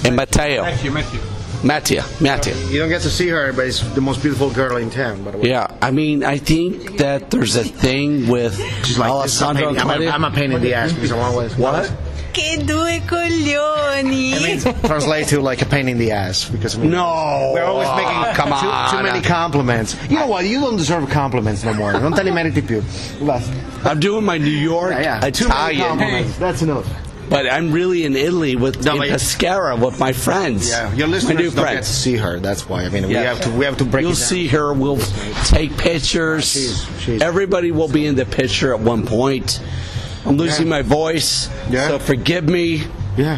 [0.05, 0.61] and Matteo.
[0.63, 1.19] Matthew, Matthew.
[1.61, 2.55] Mattia, Mattia.
[2.69, 5.21] You don't get to see her, but it's the most beautiful girl in town.
[5.25, 5.49] By the way.
[5.49, 9.45] Yeah, I mean, I think that there's a thing with She's like, this is a
[9.45, 10.11] Alessandro I'm, a, Claudia.
[10.11, 11.91] I'm a pain in the ass because I'm always What?
[12.31, 14.33] Che due coglioni!
[14.33, 17.63] It means translate to like a pain in the ass because I mean, No, we're
[17.63, 18.33] always making ah.
[18.35, 18.89] come too, on.
[18.91, 19.95] too many compliments.
[20.09, 20.45] You know what?
[20.45, 21.93] You don't deserve compliments no more.
[21.93, 22.81] Non te li meriti più.
[23.25, 23.51] Basta.
[23.83, 25.25] I'm doing my New York Yeah, yeah.
[25.27, 26.37] Uh, too many Italian, compliments.
[26.37, 26.85] That's enough.
[27.29, 30.67] but I'm really in Italy with No, in Pescara with my friends.
[30.69, 32.39] Yeah, your my listeners new don't get to see her.
[32.39, 32.85] That's why.
[32.85, 33.23] I mean, we Yeah.
[33.33, 34.27] have to we have to break You'll it down.
[34.27, 34.73] see her.
[34.73, 34.97] We'll
[35.45, 36.45] take pictures.
[36.51, 39.59] She's- she's- Everybody will be in the picture at one point.
[40.25, 40.69] I'm losing Yeah.
[40.77, 41.87] my voice, Yeah.
[41.87, 42.83] so forgive me.
[43.17, 43.37] Yeah,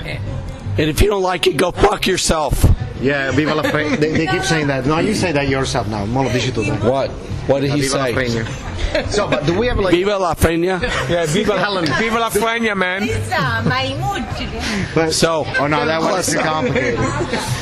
[0.77, 2.53] And if you don't like it, go fuck yourself.
[3.01, 3.32] yeah.
[3.32, 4.86] Viva la Fe- they, they keep saying that.
[4.86, 6.05] No, you say that yourself now.
[6.05, 6.63] Mo lo dici tu.
[6.63, 6.77] dai.
[6.88, 7.09] What?
[7.47, 8.45] What did he Viva la say?
[9.09, 9.93] So, but do we have like?
[9.95, 10.81] Viva la Feña.
[11.09, 11.85] Yeah, viva, Helen.
[11.97, 13.03] viva la Fuegna, man.
[13.03, 15.11] Insomma, i mugili.
[15.13, 16.99] So, Oh no, that was too complicated.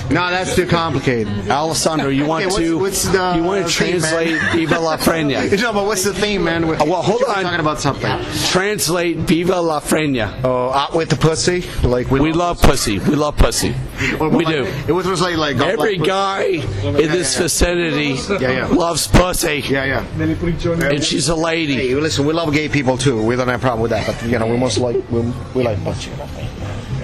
[0.10, 1.28] No, that's too complicated.
[1.50, 4.12] Alessandro, you want Okay, what's- to what's the you want to theme, man?
[4.12, 5.62] translate Viva la Feña?
[5.62, 6.68] No, but what's the theme, man?
[6.68, 7.44] We're, Uh, well, hold we're on.
[7.44, 8.10] talking about something.
[8.50, 10.40] Translate Viva la Feña.
[10.44, 12.98] Oh, out with the pussy, like we, We love pussy.
[12.98, 13.76] We love pussy.
[14.20, 14.64] Or We like- do.
[14.88, 16.44] It was translated like Every bless guy
[16.86, 17.42] in this yeah.
[17.44, 18.68] vicinity Yeah, yeah.
[18.68, 19.74] loves pussy, pussy.
[19.74, 20.90] Yeah, yeah.
[20.90, 21.74] and she's a lady.
[21.76, 23.22] Hey, listen, we love gay people too.
[23.24, 25.22] We don't have a problem with that, but you know, we must like we,
[25.54, 26.12] we like pussy.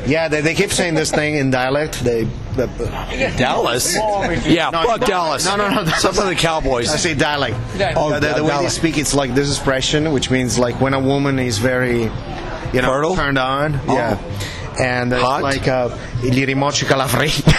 [0.07, 2.03] Yeah, they, they keep saying this thing in dialect.
[2.03, 2.67] They, the,
[3.37, 3.95] Dallas?
[4.45, 5.45] Yeah, No, fuck no, Dallas.
[5.45, 6.89] no, no, no, that's- Some of the Cowboys.
[6.93, 7.55] I say dialect.
[7.95, 10.93] Oh, Uh, the, the way they speak, it's like this expression, which means like when
[10.93, 13.15] a woman is very, you know, Fertile?
[13.15, 13.79] turned on.
[13.87, 13.95] Oh.
[13.95, 14.17] Yeah.
[14.79, 15.41] and uh, Hot?
[15.41, 15.89] like uh,
[16.21, 17.53] gli rimoccica la friglia.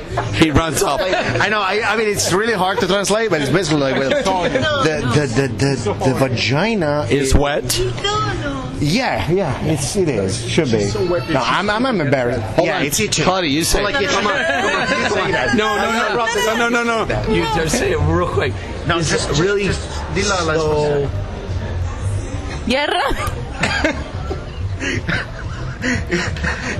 [0.40, 1.00] He runs up.
[1.00, 1.60] I know.
[1.60, 4.10] I, I mean, it's really hard to translate, but it's basically like well,
[4.44, 7.78] the, the, the, the, the vagina Is wet.
[8.80, 10.48] Yeah, yeah, it's it is.
[10.48, 10.90] Should be.
[11.32, 12.58] No, I'm I'm, I'm embarrassed.
[12.58, 12.84] Oh, yeah, on.
[12.84, 13.24] it's itching.
[13.24, 13.80] Claudia, you say.
[13.80, 14.08] Oh, like itching.
[14.08, 14.32] Come on.
[15.00, 15.56] You say that.
[15.56, 17.34] No, no, no, no, no, no, no.
[17.34, 18.54] You just say it real quick.
[18.86, 21.10] No, Is just really just, dilo las slow?
[22.66, 23.02] Guerra.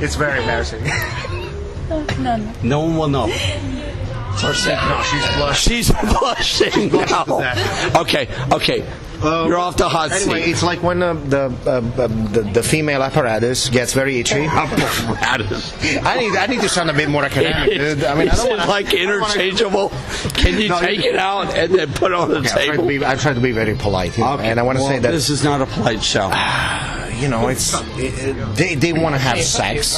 [0.03, 0.83] It's very embarrassing.
[1.91, 2.53] No, no.
[2.63, 3.27] No one will know.
[3.29, 4.77] It's our secret.
[4.89, 5.77] No, she's blushing.
[5.77, 8.01] She's blushing now.
[8.01, 8.87] Okay, okay.
[9.23, 10.51] You're off the hot Anyway, seat.
[10.53, 14.47] it's like when uh, the, uh, uh, the the female apparatus gets very itchy.
[14.47, 15.75] Apparatus.
[16.07, 18.05] I need I need to sound a bit more academic, dude.
[18.05, 19.89] I mean, I Is don't it wanna, like I wanna- interchangeable?
[20.35, 22.67] Can you No, take you- it out and then put it on the Okay, I
[22.67, 24.79] try to be I try to be very polite, you know, Okay, and I want
[24.79, 26.31] to well, say that this is not a polite show.
[27.21, 29.89] you know it's it, it- they they want to have sex.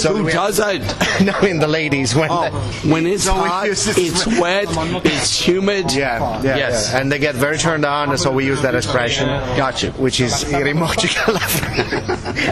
[0.00, 0.82] So Who does it?
[1.24, 2.50] no, in the ladies when Oh,
[2.84, 4.66] when it's So hot, it's wet,
[5.04, 5.92] it's humid.
[5.92, 6.90] Yeah, yeah, Yes.
[6.92, 7.00] yeah.
[7.00, 9.26] and they get very turned on, so we use that expression.
[9.56, 9.92] Gotcha.
[9.92, 11.34] Which is "irimochica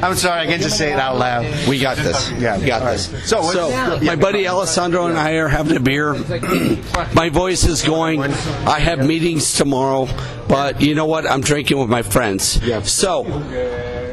[0.02, 1.44] I'm sorry, I can't just say it out loud.
[1.68, 2.30] We got this.
[2.32, 3.08] Yeah, we got this.
[3.28, 3.70] So, So,
[4.02, 6.14] my buddy Alessandro and I are having a beer.
[7.14, 8.22] my voice is going.
[8.22, 10.08] I have meetings tomorrow,
[10.48, 11.26] but you know what?
[11.28, 12.58] I'm drinking with my friends.
[12.62, 12.82] Yeah.
[12.82, 13.24] So,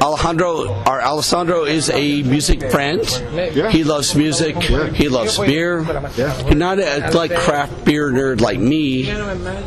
[0.01, 3.01] Alejandro, our Alessandro is a music friend.
[3.33, 3.69] Yeah.
[3.69, 4.55] He loves music.
[4.57, 5.81] He loves beer.
[6.15, 6.45] Yeah.
[6.45, 9.05] You're not a like craft beer nerd like me,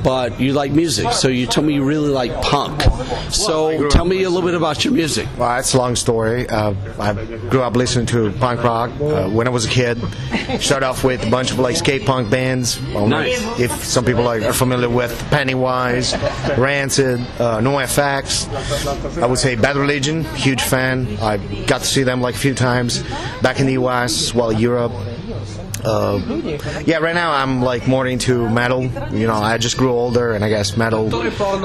[0.02, 1.12] but you like music.
[1.12, 2.80] So you told me you really like punk.
[3.30, 5.28] So tell me a little bit about your music.
[5.38, 6.48] Well, it's a long story.
[6.48, 7.12] Uh, I
[7.50, 9.98] grew up listening to punk rock uh, when I was a kid.
[10.60, 12.80] Started off with a bunch of like skate punk bands.
[12.94, 13.40] Well, Nice.
[13.60, 16.14] If some people are are familiar with Pennywise,
[16.56, 20.21] Rancid, uh, NoFX, I would say Bad Religion.
[20.34, 21.06] Huge fan.
[21.20, 23.02] I got to see them like a few times
[23.42, 24.34] back in the U.S.
[24.34, 24.92] while Europe.
[25.84, 26.20] Uh,
[26.86, 28.84] yeah, right now I'm like more into metal.
[29.12, 31.08] You know, I just grew older, and I guess metal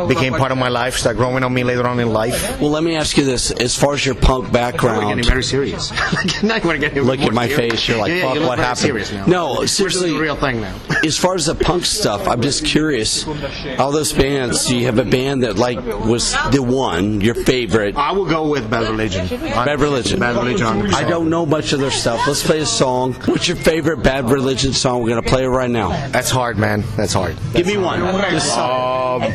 [0.07, 0.95] became part of my life.
[0.95, 2.59] Started growing on me later on in life.
[2.59, 5.91] Well, let me ask you this: as far as your punk background, serious.
[6.43, 7.87] now we're getting look at my face.
[7.87, 9.25] You're like, Yeah, yeah, "Fuck, you what happened?" serious now.
[9.25, 10.11] No, seriously.
[10.13, 10.75] the real thing now.
[11.05, 13.27] As far as the punk stuff, I'm just curious.
[13.77, 14.65] All those bands.
[14.65, 17.95] Do you have a band that like was the one, your favorite?
[17.95, 19.27] I will go with Bad Religion.
[19.27, 20.19] Bad Religion.
[20.19, 20.93] Bad Religion.
[20.93, 22.25] I don't know much of their stuff.
[22.27, 23.13] Let's play a song.
[23.25, 25.03] What's your favorite Bad Religion song?
[25.03, 25.89] We're gonna play it right now.
[26.07, 26.81] That's hard, man.
[26.95, 27.35] That's hard.
[27.53, 27.99] Give me one.
[28.31, 29.21] Just song.
[29.21, 29.33] Um,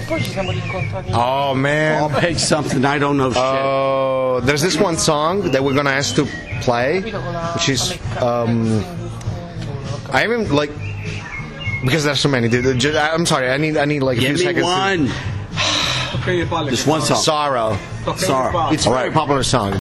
[1.13, 2.03] oh man.
[2.03, 3.43] I'll pick something I don't know shit.
[3.43, 6.25] Oh, there's this one song that we're gonna ask to
[6.63, 7.93] play, which is
[8.23, 8.83] um,
[10.11, 10.71] I even like
[11.83, 12.49] because there's so many.
[12.49, 13.51] Dude, Ju- I'm sorry.
[13.51, 14.65] I need I need like a Give few me seconds.
[14.65, 15.07] one.
[16.71, 17.19] Just one song.
[17.19, 17.77] Sorrow.
[18.17, 18.71] Sorrow.
[18.71, 19.15] It's a All very right.
[19.15, 19.79] popular song.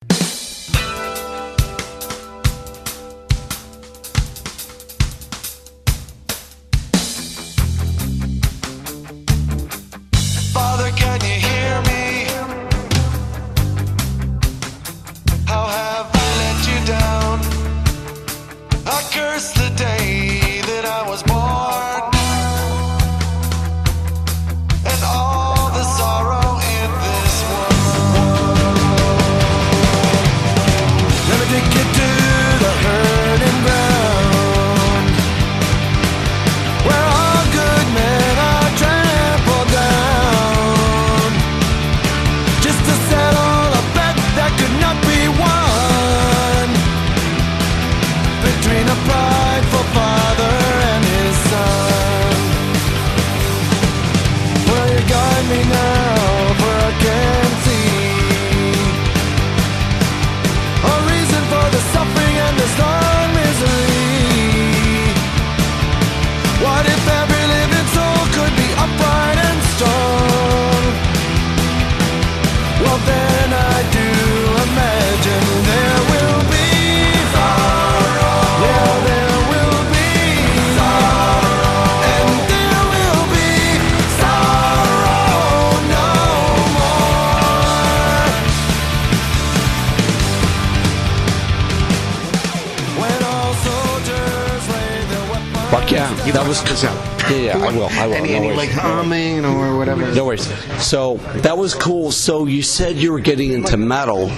[96.32, 96.84] Fuck that was.
[97.30, 97.86] Yeah, yeah, I will.
[97.86, 98.14] I will.
[98.14, 98.58] Any, no any worries.
[98.58, 100.12] like humming or whatever.
[100.14, 100.48] No worries.
[100.84, 102.12] So that was cool.
[102.12, 104.30] So you said you were getting into metal.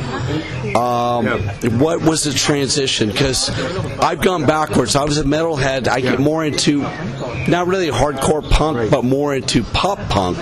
[0.75, 1.25] Um,
[1.79, 3.09] What was the transition?
[3.09, 3.49] Because
[3.99, 4.95] I've gone backwards.
[4.95, 5.87] I was a metalhead.
[5.87, 6.81] I get more into
[7.47, 10.37] not really hardcore punk, but more into pop punk,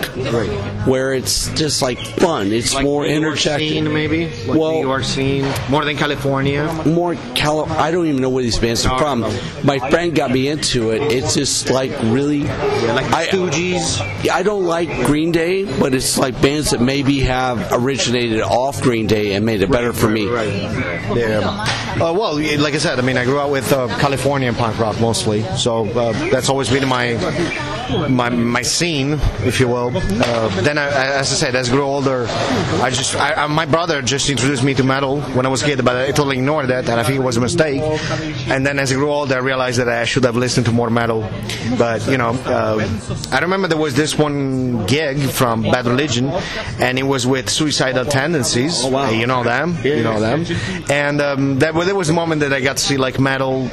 [0.87, 2.51] where it's just like fun.
[2.51, 3.91] It's Like more New interjecting.
[3.93, 4.29] maybe.
[4.47, 6.65] Like Well- New York scene, more than California.
[6.85, 9.21] more Cali- I don't even know where these bands are from.
[9.63, 11.01] My friend got me into it.
[11.11, 14.23] It's just like really like the I- Stooges.
[14.23, 18.81] Yeah, I don't like Green Day, but it's like bands that maybe have originated off
[18.81, 20.25] Green Day and made it better for me.
[20.25, 21.65] Yeah.
[21.99, 24.99] Uh, well, like I said, I mean, I grew up with uh, Californian punk rock
[25.01, 27.68] mostly, so uh, that's always been my
[28.09, 29.91] my my scene, if you will.
[29.95, 30.87] Uh, then, I,
[31.19, 32.25] as I said, as I grew older,
[32.81, 35.65] I just I, I, my brother just introduced me to metal when I was a
[35.65, 37.81] kid, but I totally ignored that, and I think it was a mistake.
[38.49, 40.89] And then, as I grew older, I realized that I should have listened to more
[40.89, 41.21] metal.
[41.77, 42.87] But you know, uh,
[43.31, 46.29] I remember there was this one gig from Bad Religion,
[46.79, 48.83] and it was with Suicidal Tendencies.
[48.83, 49.09] Oh, wow.
[49.09, 50.45] You know them, you know them,
[50.89, 53.69] and um, that well, there was a moment that I got to see like metal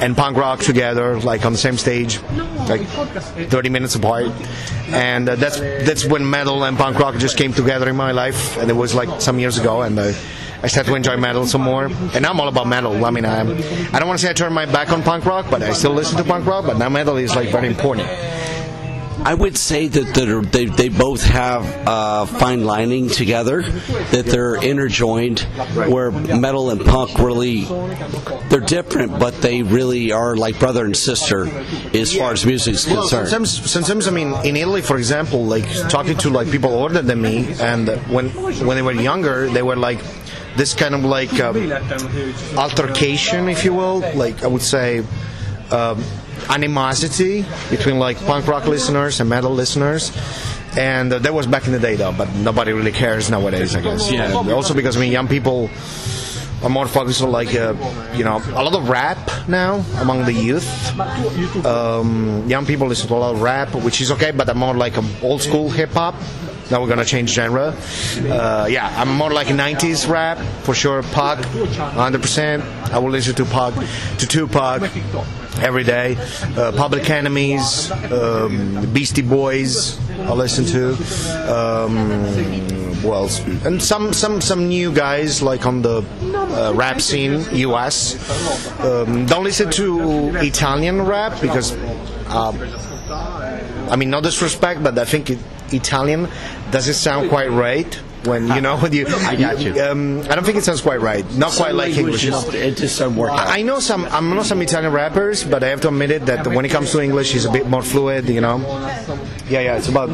[0.00, 2.20] and punk rock together, like on the same stage,
[2.68, 2.82] like
[3.54, 4.26] 30 minutes apart,
[4.88, 8.58] and uh, that's that's when metal and punk rock just came together in my life,
[8.58, 9.96] and it was like some years ago, and.
[9.96, 10.12] Uh,
[10.62, 13.04] I started to enjoy metal some more, and I'm all about metal.
[13.04, 13.50] I mean, I'm,
[13.92, 15.92] I don't want to say I turned my back on punk rock, but I still
[15.92, 16.64] listen to punk rock.
[16.64, 18.08] But now metal is like very important.
[19.22, 25.40] I would say that they they both have uh, fine lining together, that they're interjoined,
[25.88, 27.64] where metal and punk really
[28.48, 31.46] they're different, but they really are like brother and sister
[31.94, 33.28] as far as music is Well, concerned.
[33.28, 37.22] sometimes, sometimes I mean, in Italy, for example, like talking to like people older than
[37.22, 40.00] me, and when when they were younger, they were like
[40.56, 41.56] this kind of like um,
[42.56, 44.00] altercation, if you will.
[44.14, 45.04] Like I would say.
[45.70, 46.02] Um,
[46.50, 50.12] animosity between like punk rock listeners and metal listeners.
[50.76, 53.80] And uh, that was back in the day though but nobody really cares nowadays i
[53.80, 54.10] guess.
[54.10, 54.40] Yeah.
[54.40, 55.70] And also because i mean young people
[56.62, 57.74] are more focused on like uh,
[58.14, 59.18] you know a lot of rap
[59.48, 60.66] now among the youth.
[61.66, 64.74] Um, young people listen to a lot of rap which is okay but i'm more
[64.74, 66.14] like a old school hip-hop.
[66.70, 67.74] Now we're gonna change genre.
[68.18, 73.44] Uh, yeah i'm more like 90s rap for sure Pac 100% i will listen to
[73.44, 73.74] Pac
[74.18, 74.80] to Tupac
[75.60, 76.16] every day.
[76.56, 80.92] Uh, public enemies um, beastie boys i listen to.
[81.52, 82.24] Um,
[83.04, 83.40] else?
[83.66, 86.02] And some some some new guys like on the
[86.34, 87.44] uh, rap scene
[87.74, 88.16] us
[88.80, 91.76] um, don't listen to italian rap because
[92.28, 92.58] um,
[93.90, 95.38] I mean, no disrespect, but I think it,
[95.72, 96.28] Italian
[96.70, 99.06] doesn't sound quite right when you know when you.
[99.08, 99.80] I got you.
[99.82, 101.24] Um, I don't think it sounds quite right.
[101.34, 102.24] Not quite like English.
[102.24, 103.46] It just doesn't work out.
[103.46, 104.04] I know some.
[104.06, 106.92] I know some Italian rappers, but I have to admit it that when it comes
[106.92, 108.28] to English, it's a bit more fluid.
[108.28, 108.58] You know.
[109.48, 109.76] Yeah, yeah.
[109.76, 110.10] It's about.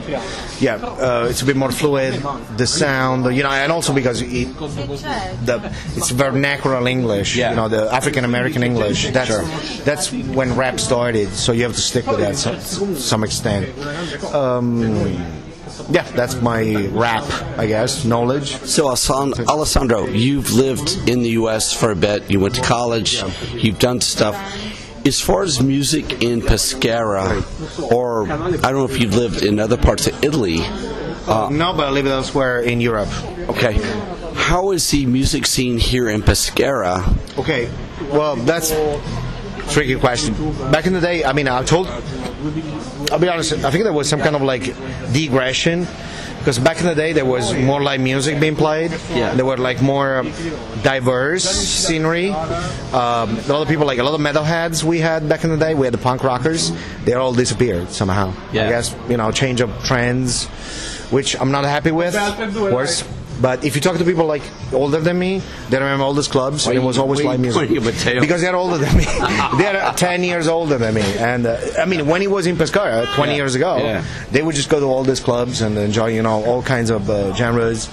[0.60, 2.14] Yeah, uh, it's a bit more fluid.
[2.56, 7.36] The sound, you know, and also because it, the it's vernacular English.
[7.36, 7.50] Yeah.
[7.50, 9.10] You know, the African American English.
[9.10, 11.28] That's that's when rap started.
[11.30, 13.78] So you have to stick with that to some extent.
[14.34, 15.49] Um,
[15.90, 17.24] yeah, that's my rap,
[17.58, 18.56] I guess, knowledge.
[18.64, 21.72] So, Alessandro, you've lived in the U.S.
[21.72, 22.30] for a bit.
[22.30, 23.22] You went to college.
[23.54, 24.36] You've done stuff.
[25.06, 27.42] As far as music in Pescara,
[27.90, 30.58] or I don't know if you've lived in other parts of Italy.
[30.60, 33.08] Uh, no, but I live elsewhere in Europe.
[33.48, 33.74] Okay.
[34.34, 37.16] How is the music scene here in Pescara?
[37.38, 37.70] Okay,
[38.10, 38.72] well, that's
[39.70, 40.34] tricky question.
[40.70, 41.86] Back in the day, I mean, I told,
[43.10, 44.74] I'll be honest, I think there was some kind of like
[45.12, 45.86] digression.
[46.38, 48.92] Because back in the day, there was more live music being played.
[49.12, 49.34] Yeah.
[49.34, 50.22] There were like more
[50.82, 52.30] diverse scenery.
[52.30, 55.58] Um, a lot of people, like a lot of metalheads we had back in the
[55.58, 55.74] day.
[55.74, 56.72] We had the punk rockers.
[57.04, 58.32] They all disappeared somehow.
[58.54, 58.64] Yeah.
[58.64, 60.46] I guess you know, change of trends,
[61.10, 62.16] which I'm not happy with.
[62.16, 63.04] Of course.
[63.40, 66.66] But if you talk to people like older than me, they remember all these clubs.
[66.66, 67.70] and it was always why live music
[68.20, 69.04] because they're older than me.
[69.58, 73.06] they're ten years older than me, and uh, I mean, when he was in Pescara
[73.14, 73.36] twenty Yeah.
[73.38, 74.04] years ago, Yeah.
[74.30, 77.08] they would just go to all these clubs and enjoy, you know, all kinds of
[77.08, 77.88] uh, genres.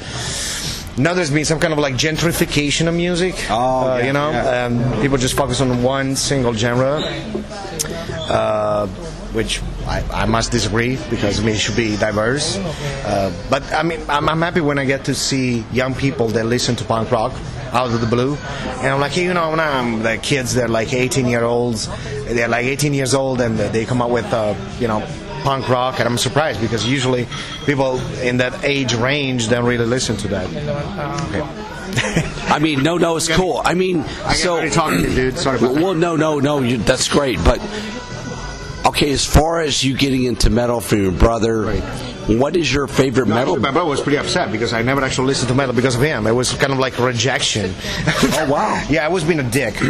[0.98, 3.36] Now there's been some kind of like gentrification of music.
[3.50, 4.66] Oh, uh, yeah, you know, yeah.
[4.66, 7.02] um, people just focus on one single genre.
[8.30, 8.88] Uh,
[9.34, 12.58] which I, I must disagree because I mean it should be diverse.
[12.58, 16.46] Uh, but I mean I'm, I'm happy when I get to see young people that
[16.46, 17.34] listen to punk rock
[17.72, 20.94] out of the blue, and I'm like you know now I'm the kids they're like
[20.94, 21.88] 18 year olds,
[22.26, 25.06] they're like 18 years old and they come up with uh, you know
[25.48, 27.26] punk rock, and I'm surprised because usually
[27.66, 30.46] people in that age range don't really listen to that.
[31.30, 31.42] Okay.
[32.54, 33.62] I mean, no, no, it's cool.
[33.64, 34.04] I mean,
[34.36, 35.38] so talking to you, dude.
[35.38, 35.82] Sorry about that.
[35.82, 37.62] Well, no, no, no, you, that's great, but
[38.88, 41.72] okay, as far as you getting into metal from your brother,
[42.28, 43.56] what is your favorite metal?
[43.56, 46.28] My brother was pretty upset because I never actually listened to metal because of him.
[46.28, 47.74] It was kind of like rejection.
[47.74, 48.86] Oh, wow.
[48.90, 49.76] yeah, I was being a dick.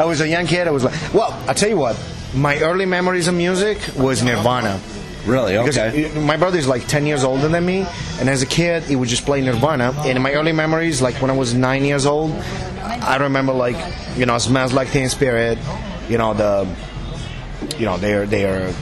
[0.00, 0.68] I was a young kid.
[0.68, 2.00] I was like, well, I tell you what.
[2.34, 4.80] My early memories of music was Nirvana.
[5.24, 5.56] Really?
[5.56, 6.10] Okay.
[6.10, 7.86] uh, my brother is like 10 years older than me,
[8.18, 9.94] and as a kid, he would just play Nirvana.
[9.98, 12.32] And in my early memories, like when I was nine years old,
[12.82, 13.76] I remember like,
[14.16, 15.58] you know, Smells Like Teen Spirit,
[16.08, 16.68] you know, the,
[17.78, 18.74] you know, their, their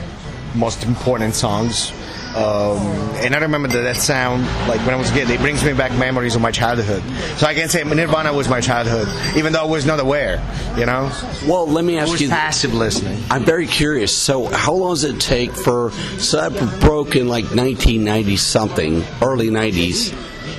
[0.55, 1.93] most important songs.
[2.35, 2.79] Um,
[3.17, 5.75] and I remember that, that sound, like when I was a kid, it brings me
[5.75, 7.03] back memories of my childhood.
[7.39, 9.07] So I can say Nirvana was my childhood,
[9.37, 10.43] even though I was not aware,
[10.77, 11.13] you know?
[11.47, 12.29] Well, let me ask was you.
[12.31, 13.23] passive listening.
[13.31, 14.17] I'm very curious.
[14.17, 19.49] So, how long does it take for so that broke in like 1990 something, early
[19.49, 20.13] 90s?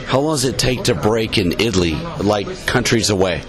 [0.06, 3.42] How long does it take to break in Italy, like countries away?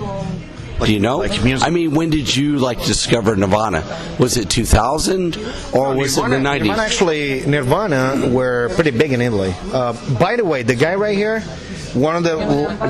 [0.82, 1.18] Do you know?
[1.18, 1.66] like music?
[1.66, 3.84] I mean, when did you like discover Nirvana?
[4.18, 5.36] Was it 2000
[5.72, 6.58] or was it the 90s?
[6.60, 9.54] Nirvana actually, Nirvana were pretty big in Italy.
[9.72, 11.42] Uh, by the way, the guy right here,
[11.94, 12.36] one of the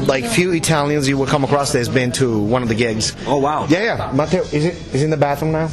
[0.06, 3.14] like few Italians you will come across that has been to one of the gigs.
[3.26, 3.66] Oh, wow.
[3.68, 4.12] Yeah, yeah.
[4.12, 5.68] Matteo, is it is he in the bathroom now?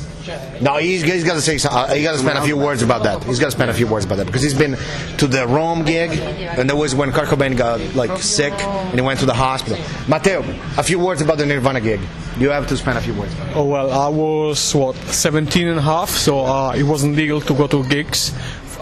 [0.62, 2.84] No, he's, he's got to say some, uh, he got to spend a few words
[2.84, 3.24] about that.
[3.24, 4.78] He's got to spend a few words about that because he's been
[5.18, 9.02] to the Rome gig, and that was when Kurt Cobain got like sick and he
[9.02, 9.84] went to the hospital.
[10.08, 10.42] Matteo,
[10.78, 12.00] a few words about the Nirvana gig.
[12.38, 13.34] You have to spend a few words.
[13.56, 17.54] Oh well, I was what 17 and a half, so uh, it wasn't legal to
[17.56, 18.32] go to gigs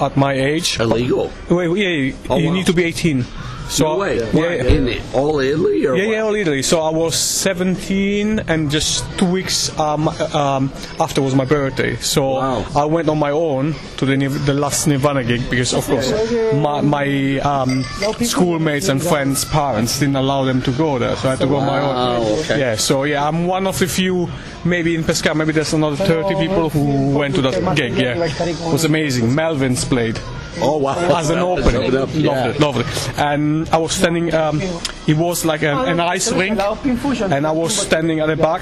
[0.01, 0.77] at my age.
[0.79, 1.31] Illegal.
[1.49, 2.53] Wait, yeah, you Oh, you wow.
[2.53, 3.23] need to be 18.
[3.69, 4.17] So No way.
[4.17, 4.63] yeah, yeah.
[4.63, 6.11] In the, all Italy or Yeah, what?
[6.13, 6.61] yeah, all Italy.
[6.63, 11.95] So I was 17, and just two weeks um, um, after was my birthday.
[11.97, 12.65] So Wow.
[12.75, 16.11] I went on my own to the the last Nirvana gig because, of course,
[16.55, 17.83] my, my um,
[18.25, 21.57] schoolmates and friends' parents didn't allow them to go there, so I had to go
[21.57, 22.39] on my own.
[22.39, 22.59] okay.
[22.59, 24.27] Yeah, so yeah, I'm one of the few.
[24.65, 27.93] Maybe in Pescara, maybe there's another 30 people who went to that gig.
[27.97, 29.29] Yeah, it was amazing.
[29.29, 30.19] Melvins played
[30.61, 31.17] Oh, wow.
[31.17, 31.95] as an opening.
[31.95, 32.83] Open up, Loved yeah.
[32.83, 33.19] it.
[33.19, 34.61] And I was standing, um,
[35.07, 38.61] it was like an, an ice rink, and I was standing at the back,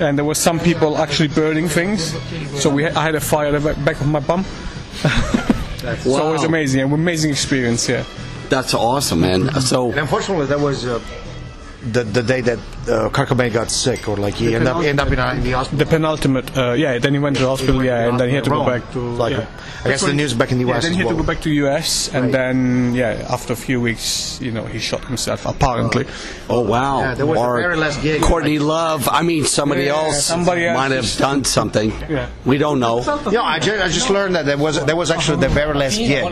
[0.00, 2.14] and there were some people actually burning things.
[2.60, 4.44] So we, I had a fire at the back- back of my bum.
[5.80, 7.88] So it was amazing, an amazing experience.
[7.88, 8.04] Yeah.
[8.50, 9.50] That's awesome, man.
[9.62, 11.00] So, And unfortunately, that was uh,
[11.82, 12.58] the the day that
[12.88, 15.42] uh, Kurt Cobain got sick, or like he ended up ended up in, a, in
[15.42, 15.78] the hospital.
[15.78, 16.98] The penultimate, uh, yeah.
[16.98, 18.98] Then he went to the hospital, yeah, and then he had to go back to.
[18.98, 19.46] like yeah.
[19.84, 20.82] I guess the news back in the Yeah, US.
[20.84, 24.38] then he had to go back to US, and then yeah, after a few weeks,
[24.42, 26.04] you know, he shot himself apparently.
[26.50, 27.00] oh wow.
[27.00, 28.20] Yeah, there was a or very last gig.
[28.20, 29.08] Courtney Love.
[29.10, 31.90] I mean, somebody Yeah, else somebody else might have done something.
[32.10, 32.28] Yeah.
[32.44, 33.00] We don't know.
[33.30, 35.96] Yeah, I just, I just learned that there was there was actually the very last
[35.96, 36.24] gig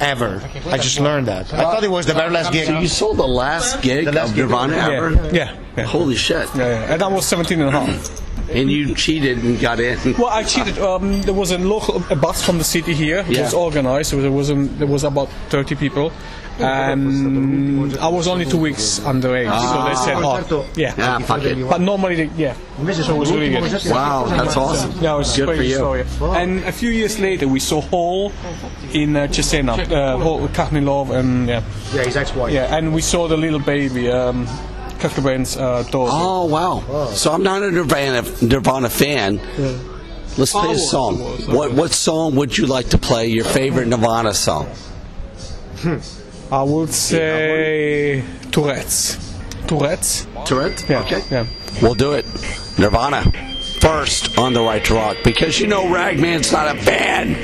[0.00, 0.40] ever.
[0.70, 1.52] I just learned that.
[1.52, 2.66] I thought it was the very last gig.
[2.66, 4.36] So you sold the last gig The last of.
[4.36, 5.84] Nirvana Yeah, yeah, yeah.
[5.84, 6.48] Holy shit.
[6.54, 6.92] Yeah, yeah.
[6.94, 8.35] And I was 17 and a half.
[8.52, 9.98] And you cheated and got in.
[10.18, 10.78] Well, I cheated.
[10.78, 13.18] Um, there was a local a bus from the city here.
[13.28, 13.42] It Yeah.
[13.42, 14.10] was organized.
[14.10, 16.12] So there was um, there was about 30 people,
[16.58, 19.50] and I was only two weeks underage.
[19.50, 21.68] So they said, "Oh, yeah." Yeah, fuck it.
[21.68, 22.54] But normally, they, yeah.
[22.92, 23.62] So it was really good.
[23.90, 24.92] Wow, that's awesome.
[25.00, 25.74] Yeah, it was Good for you.
[25.74, 26.04] story.
[26.20, 28.32] And a few years later, we saw Hole
[28.92, 31.62] in uh, Cesena, uh, Hole with and yeah,
[31.94, 32.52] Yeah, his ex-wife.
[32.52, 34.46] yeah, and we saw the little baby, um,
[34.98, 35.84] Kurt Cobain's uh.
[35.92, 37.10] Oh wow!
[37.10, 39.40] So I'm not a Nirvana Nirvana fan.
[40.38, 41.18] Let's play a song.
[41.18, 43.26] was, What what song would you like to play?
[43.28, 44.68] Your favorite Nirvana song?
[46.52, 49.18] I would say Tourette's.
[49.66, 50.26] Tourette's.
[50.44, 50.84] Tourette.
[50.88, 51.00] Yeah.
[51.00, 51.22] Okay.
[51.30, 51.46] Yeah.
[51.82, 52.24] We'll do it.
[52.78, 53.24] Nirvana
[53.80, 57.34] first on the right to rock because you know Ragman's not a fan.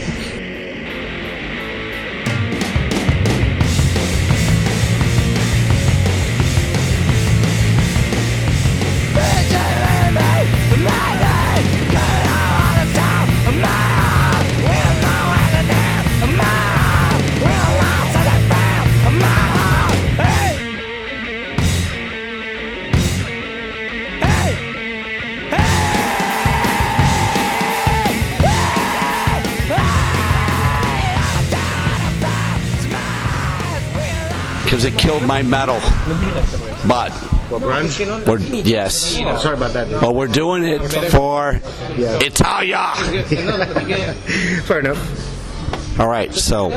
[35.02, 35.80] Killed my metal.
[36.86, 37.12] But
[37.50, 38.94] we're yes.
[39.42, 39.90] Sorry about that.
[40.00, 40.80] But we're doing it
[41.10, 41.60] for
[41.98, 42.92] Italia.
[44.64, 45.28] Fair enough.
[46.00, 46.68] All right, so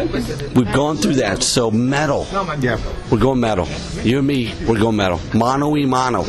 [0.56, 1.42] we've gone through that.
[1.42, 2.28] So metal,
[2.60, 2.78] Yeah.
[3.10, 3.66] we're going metal.
[4.04, 5.22] You and me, we're going metal.
[5.34, 6.26] Mano y mano.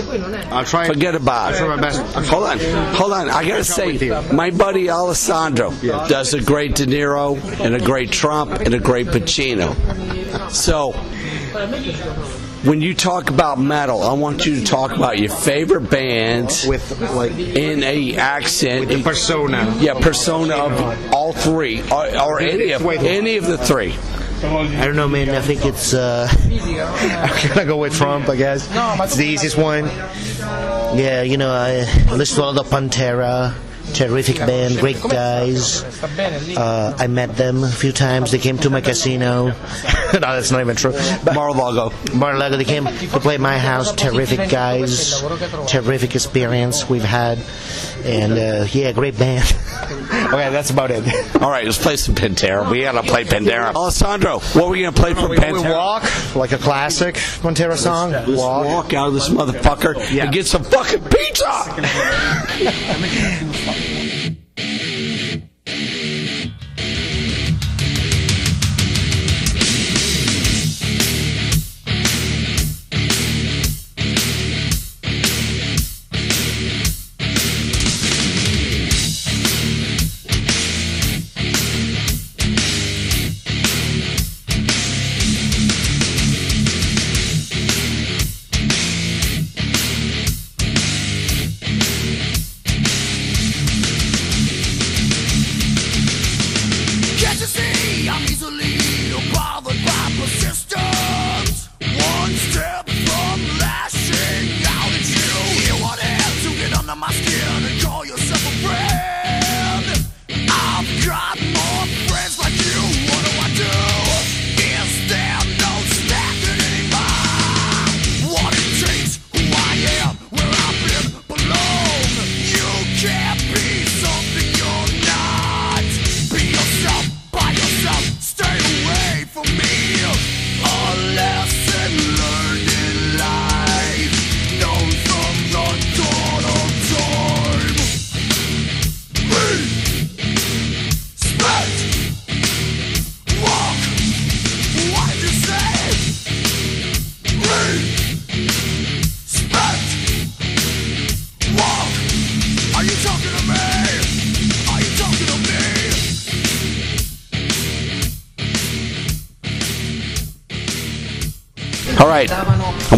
[0.53, 0.87] I'll try.
[0.87, 1.81] Forget about I'll try my it.
[1.83, 2.01] best.
[2.29, 2.59] Hold on,
[2.95, 3.29] hold on.
[3.29, 3.99] I gotta say,
[4.33, 5.71] my buddy Alessandro
[6.09, 9.75] does a great De Niro and a great Trump and a great Pacino.
[10.53, 10.93] So
[12.65, 17.01] when you talk about metal, I want you to talk about your favorite band with
[17.13, 18.89] like in a accent.
[18.89, 19.75] the persona.
[19.79, 23.95] Yeah, persona of all three, or, or any of any of the three.
[24.43, 25.31] I don't know, man.
[25.31, 25.95] I think it's.
[25.95, 28.29] Uh, I'm gonna go with Trump.
[28.29, 29.87] I guess it's the easiest one.
[30.97, 31.81] Yeah, you know, I
[32.13, 33.55] listened to all the Pantera.
[33.95, 35.83] Terrific band, great guys.
[36.57, 38.31] Uh, I met them a few times.
[38.31, 39.47] They came to my casino.
[39.47, 39.53] no,
[40.13, 40.93] that's not even true.
[41.35, 41.93] Mar-a-Lago.
[42.15, 42.57] Mar-a-Lago.
[42.57, 43.95] They came to play my house.
[43.95, 45.23] Terrific guys.
[45.69, 47.39] Terrific experience we've had.
[48.05, 49.45] And uh, yeah, great band.
[49.91, 51.03] okay, that's about it.
[51.43, 52.71] All right, let's play some Pantera.
[52.71, 53.75] We gotta play Pantera.
[53.75, 55.73] Alessandro, what are we gonna play from We Pantera?
[55.73, 58.13] walk like a classic Pantera song.
[58.13, 61.47] Let's walk out of this motherfucker and get some fucking pizza.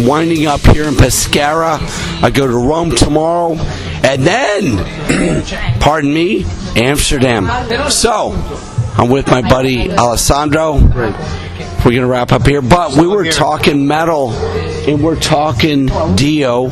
[0.08, 1.78] winding up here in Pescara.
[2.22, 5.44] I go to Rome tomorrow, and then,
[5.80, 6.46] pardon me,
[6.76, 7.90] Amsterdam.
[7.90, 8.32] So,
[8.96, 10.76] I'm with my buddy Alessandro.
[11.84, 15.86] We're gonna wrap up here, but we were talking metal, and we're talking
[16.16, 16.70] Dio,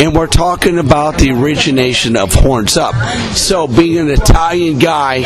[0.00, 2.94] and we're talking about the origination of Horns Up.
[3.36, 5.24] So, being an Italian guy,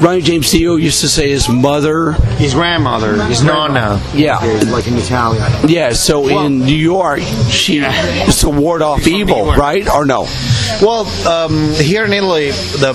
[0.00, 4.00] Ryan James Dio used to say his mother His grandmother, his nonna.
[4.14, 4.38] Yeah.
[4.70, 5.42] like in Italian.
[5.68, 9.88] Yeah, so in New York, she is to ward off evil, right?
[9.88, 10.26] Or no?
[10.82, 12.92] Well, um, here in Italy, the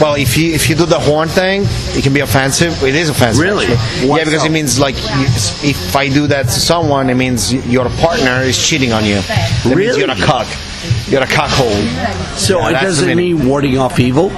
[0.00, 1.62] well, if you if you do the horn thing,
[1.96, 2.82] it can be offensive.
[2.84, 3.42] It is offensive.
[3.42, 3.66] Really?
[3.66, 4.46] Yeah, because so?
[4.46, 4.94] it means like
[5.64, 9.16] if I do that to someone, it means your partner is cheating on you.
[9.22, 10.00] That means Really?
[10.00, 10.46] you're a cock.
[11.08, 11.74] You're a cockhole.
[12.36, 14.30] So Yeah, it doesn't mean warding off evil?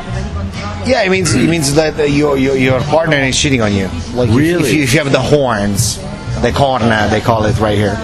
[0.86, 3.88] Yeah, it means it means that uh, your, your your partner is cheating on you.
[4.14, 4.70] Like if- Really?
[4.70, 5.98] if, you, if you have the horns,
[6.42, 7.96] the corna they call it right here.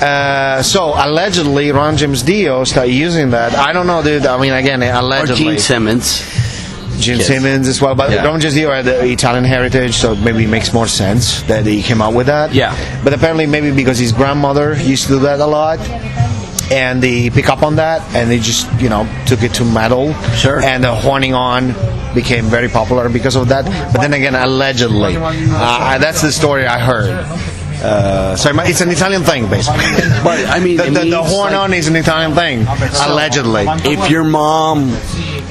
[0.00, 3.54] Uh, so allegedly, Ron James Dio started using that.
[3.54, 4.26] I don't know, dude.
[4.26, 5.44] I mean, again, allegedly.
[5.46, 5.50] Or.
[5.52, 6.20] Gene Simmons?
[7.00, 7.26] Gene Yes.
[7.26, 8.24] Simmons as well, but Yeah.
[8.24, 11.82] Ron James Dio had the Italian heritage, so maybe it makes more sense that he
[11.82, 12.52] came out with that.
[12.54, 12.74] Yeah.
[13.04, 15.78] But apparently, maybe because his grandmother used to do that a lot,
[16.72, 20.12] and he pick up on that, and he just you know took it to metal.
[20.34, 20.60] Sure.
[20.60, 21.70] And the horning on
[22.14, 23.64] became very popular because of that.
[23.92, 27.10] But then again, allegedly, uh, that's the story I heard.
[27.82, 29.84] Uh, so it's an Italian thing, basically.
[30.24, 32.66] But I mean, the, the, the horn like- on is an Italian thing,
[33.04, 33.64] allegedly.
[33.84, 34.96] If your mom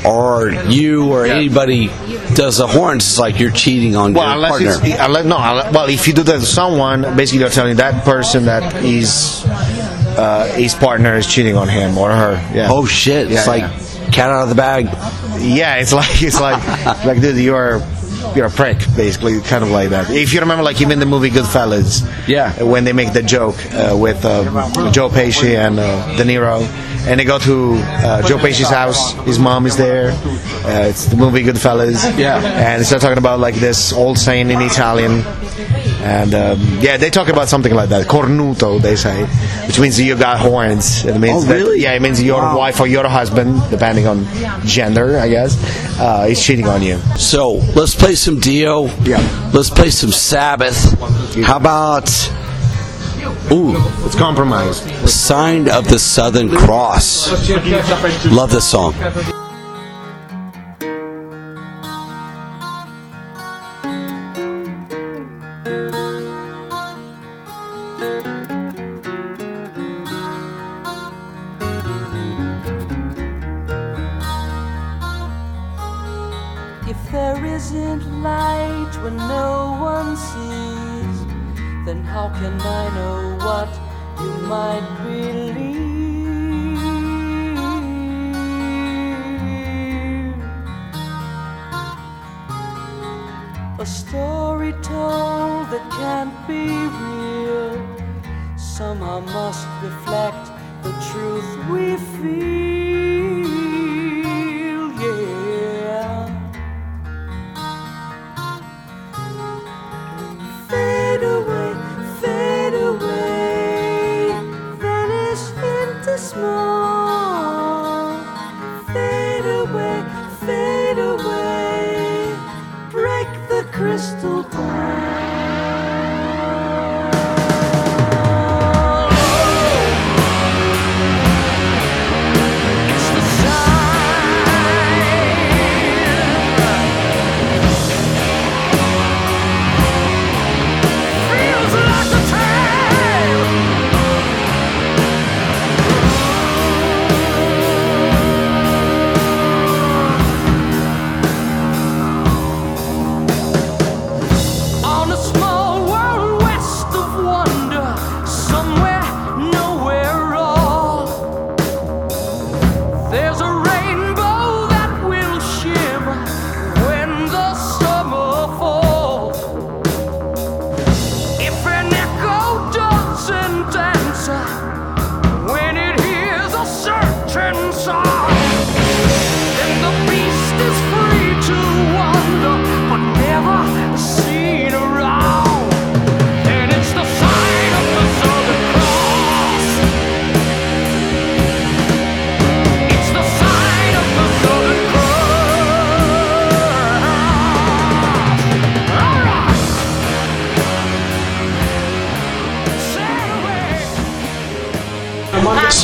[0.05, 1.87] or you or anybody
[2.33, 4.69] does the horns, it's like you're cheating on Well, your partner.
[4.83, 8.45] it's unless, no, well, if you do that to someone, basically you're telling that person
[8.45, 9.45] that is his
[10.17, 12.33] uh, his partner is cheating on him or her.
[12.53, 12.69] Yeah.
[12.71, 13.31] oh shit!
[13.31, 14.85] it's Yeah, like cat out of the bag.
[15.39, 16.61] Yeah, it's like it's like
[17.05, 17.81] like dude, you're
[18.35, 20.09] you're a prick, basically, kind of like that.
[20.09, 22.63] If you remember, like even the movie Goodfellas, Yeah.
[22.63, 26.61] when they make the joke uh, with uh, Joe Pesci and uh, De Niro,
[27.05, 30.11] and they go to uh, Joe Pesci's house, his mom is there.
[30.65, 32.39] Uh, it's the movie Goodfellas, Yeah.
[32.39, 35.23] and they start talking about like this old saying in Italian.
[36.03, 39.23] And um, yeah, they talk about something like that, cornuto, they say,
[39.67, 41.05] which means you got horns.
[41.05, 42.57] It means Oh, that- yeah, it means your Wow.
[42.57, 44.27] wife or your husband, depending on
[44.65, 45.55] gender, I guess,
[45.99, 46.97] uh, is cheating on you.
[47.17, 48.87] So let's play some Dio.
[49.05, 49.21] Yeah.
[49.53, 50.77] Let's play some Sabbath.
[51.45, 52.09] How about
[53.51, 53.75] Ooh,
[54.05, 54.83] It's compromised.
[55.07, 57.29] Sign of the Southern Cross.
[58.25, 58.93] Love this song.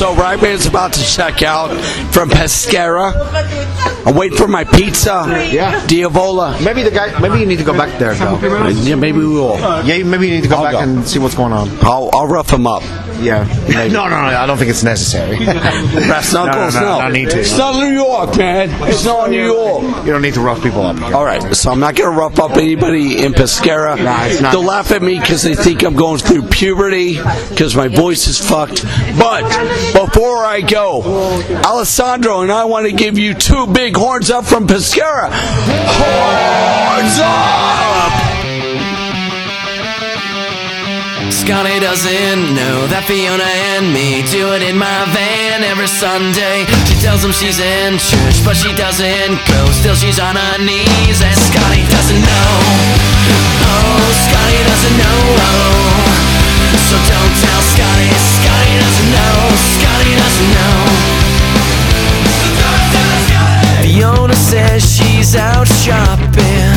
[0.00, 0.10] Away.
[0.10, 1.68] So Ragman's about to check out
[2.12, 3.12] from Pescara.
[4.06, 5.24] I'm waiting for my pizza.
[5.52, 5.80] Yeah.
[5.86, 6.62] Diavola.
[6.64, 7.18] Maybe the guy.
[7.20, 8.38] Maybe you need to go back there, though.
[8.70, 9.58] Yeah, maybe we will.
[9.84, 10.80] Yeah, maybe you need to go I'll back go.
[10.80, 11.68] and see what's going on.
[11.82, 12.82] I'll, I'll rough him up.
[13.20, 13.44] Yeah.
[13.92, 14.16] no, no, no.
[14.16, 15.36] I don't think it's necessary.
[15.44, 16.98] Brass knuckles, no, no.
[16.98, 17.40] no, no need to.
[17.40, 18.70] It's not New York, man.
[18.88, 20.06] It's not New York.
[20.06, 21.00] You don't need to rough people up.
[21.12, 24.02] All right, so I'm not going to rough up anybody in Pescara.
[24.02, 24.52] Nah, it's not.
[24.52, 27.16] They'll laugh at me because they think I'm going through puberty
[27.48, 28.84] because my voice is fucked.
[29.18, 29.42] But
[29.92, 31.02] before I go,
[31.64, 35.30] Alessandro and I want to give you two big horns up from Pescara.
[35.32, 38.39] Horns up!
[41.40, 46.68] Scotty doesn't know that Fiona and me do it in my van every Sunday.
[46.84, 49.60] She tells him she's in church, but she doesn't go.
[49.72, 52.52] Still, she's on her knees, and Scotty doesn't know.
[53.64, 55.20] Oh, Scotty doesn't know.
[56.76, 58.10] So don't tell Scotty.
[58.36, 59.36] Scotty doesn't know.
[59.80, 60.76] Scotty doesn't know.
[63.80, 66.69] Fiona says she's out shopping.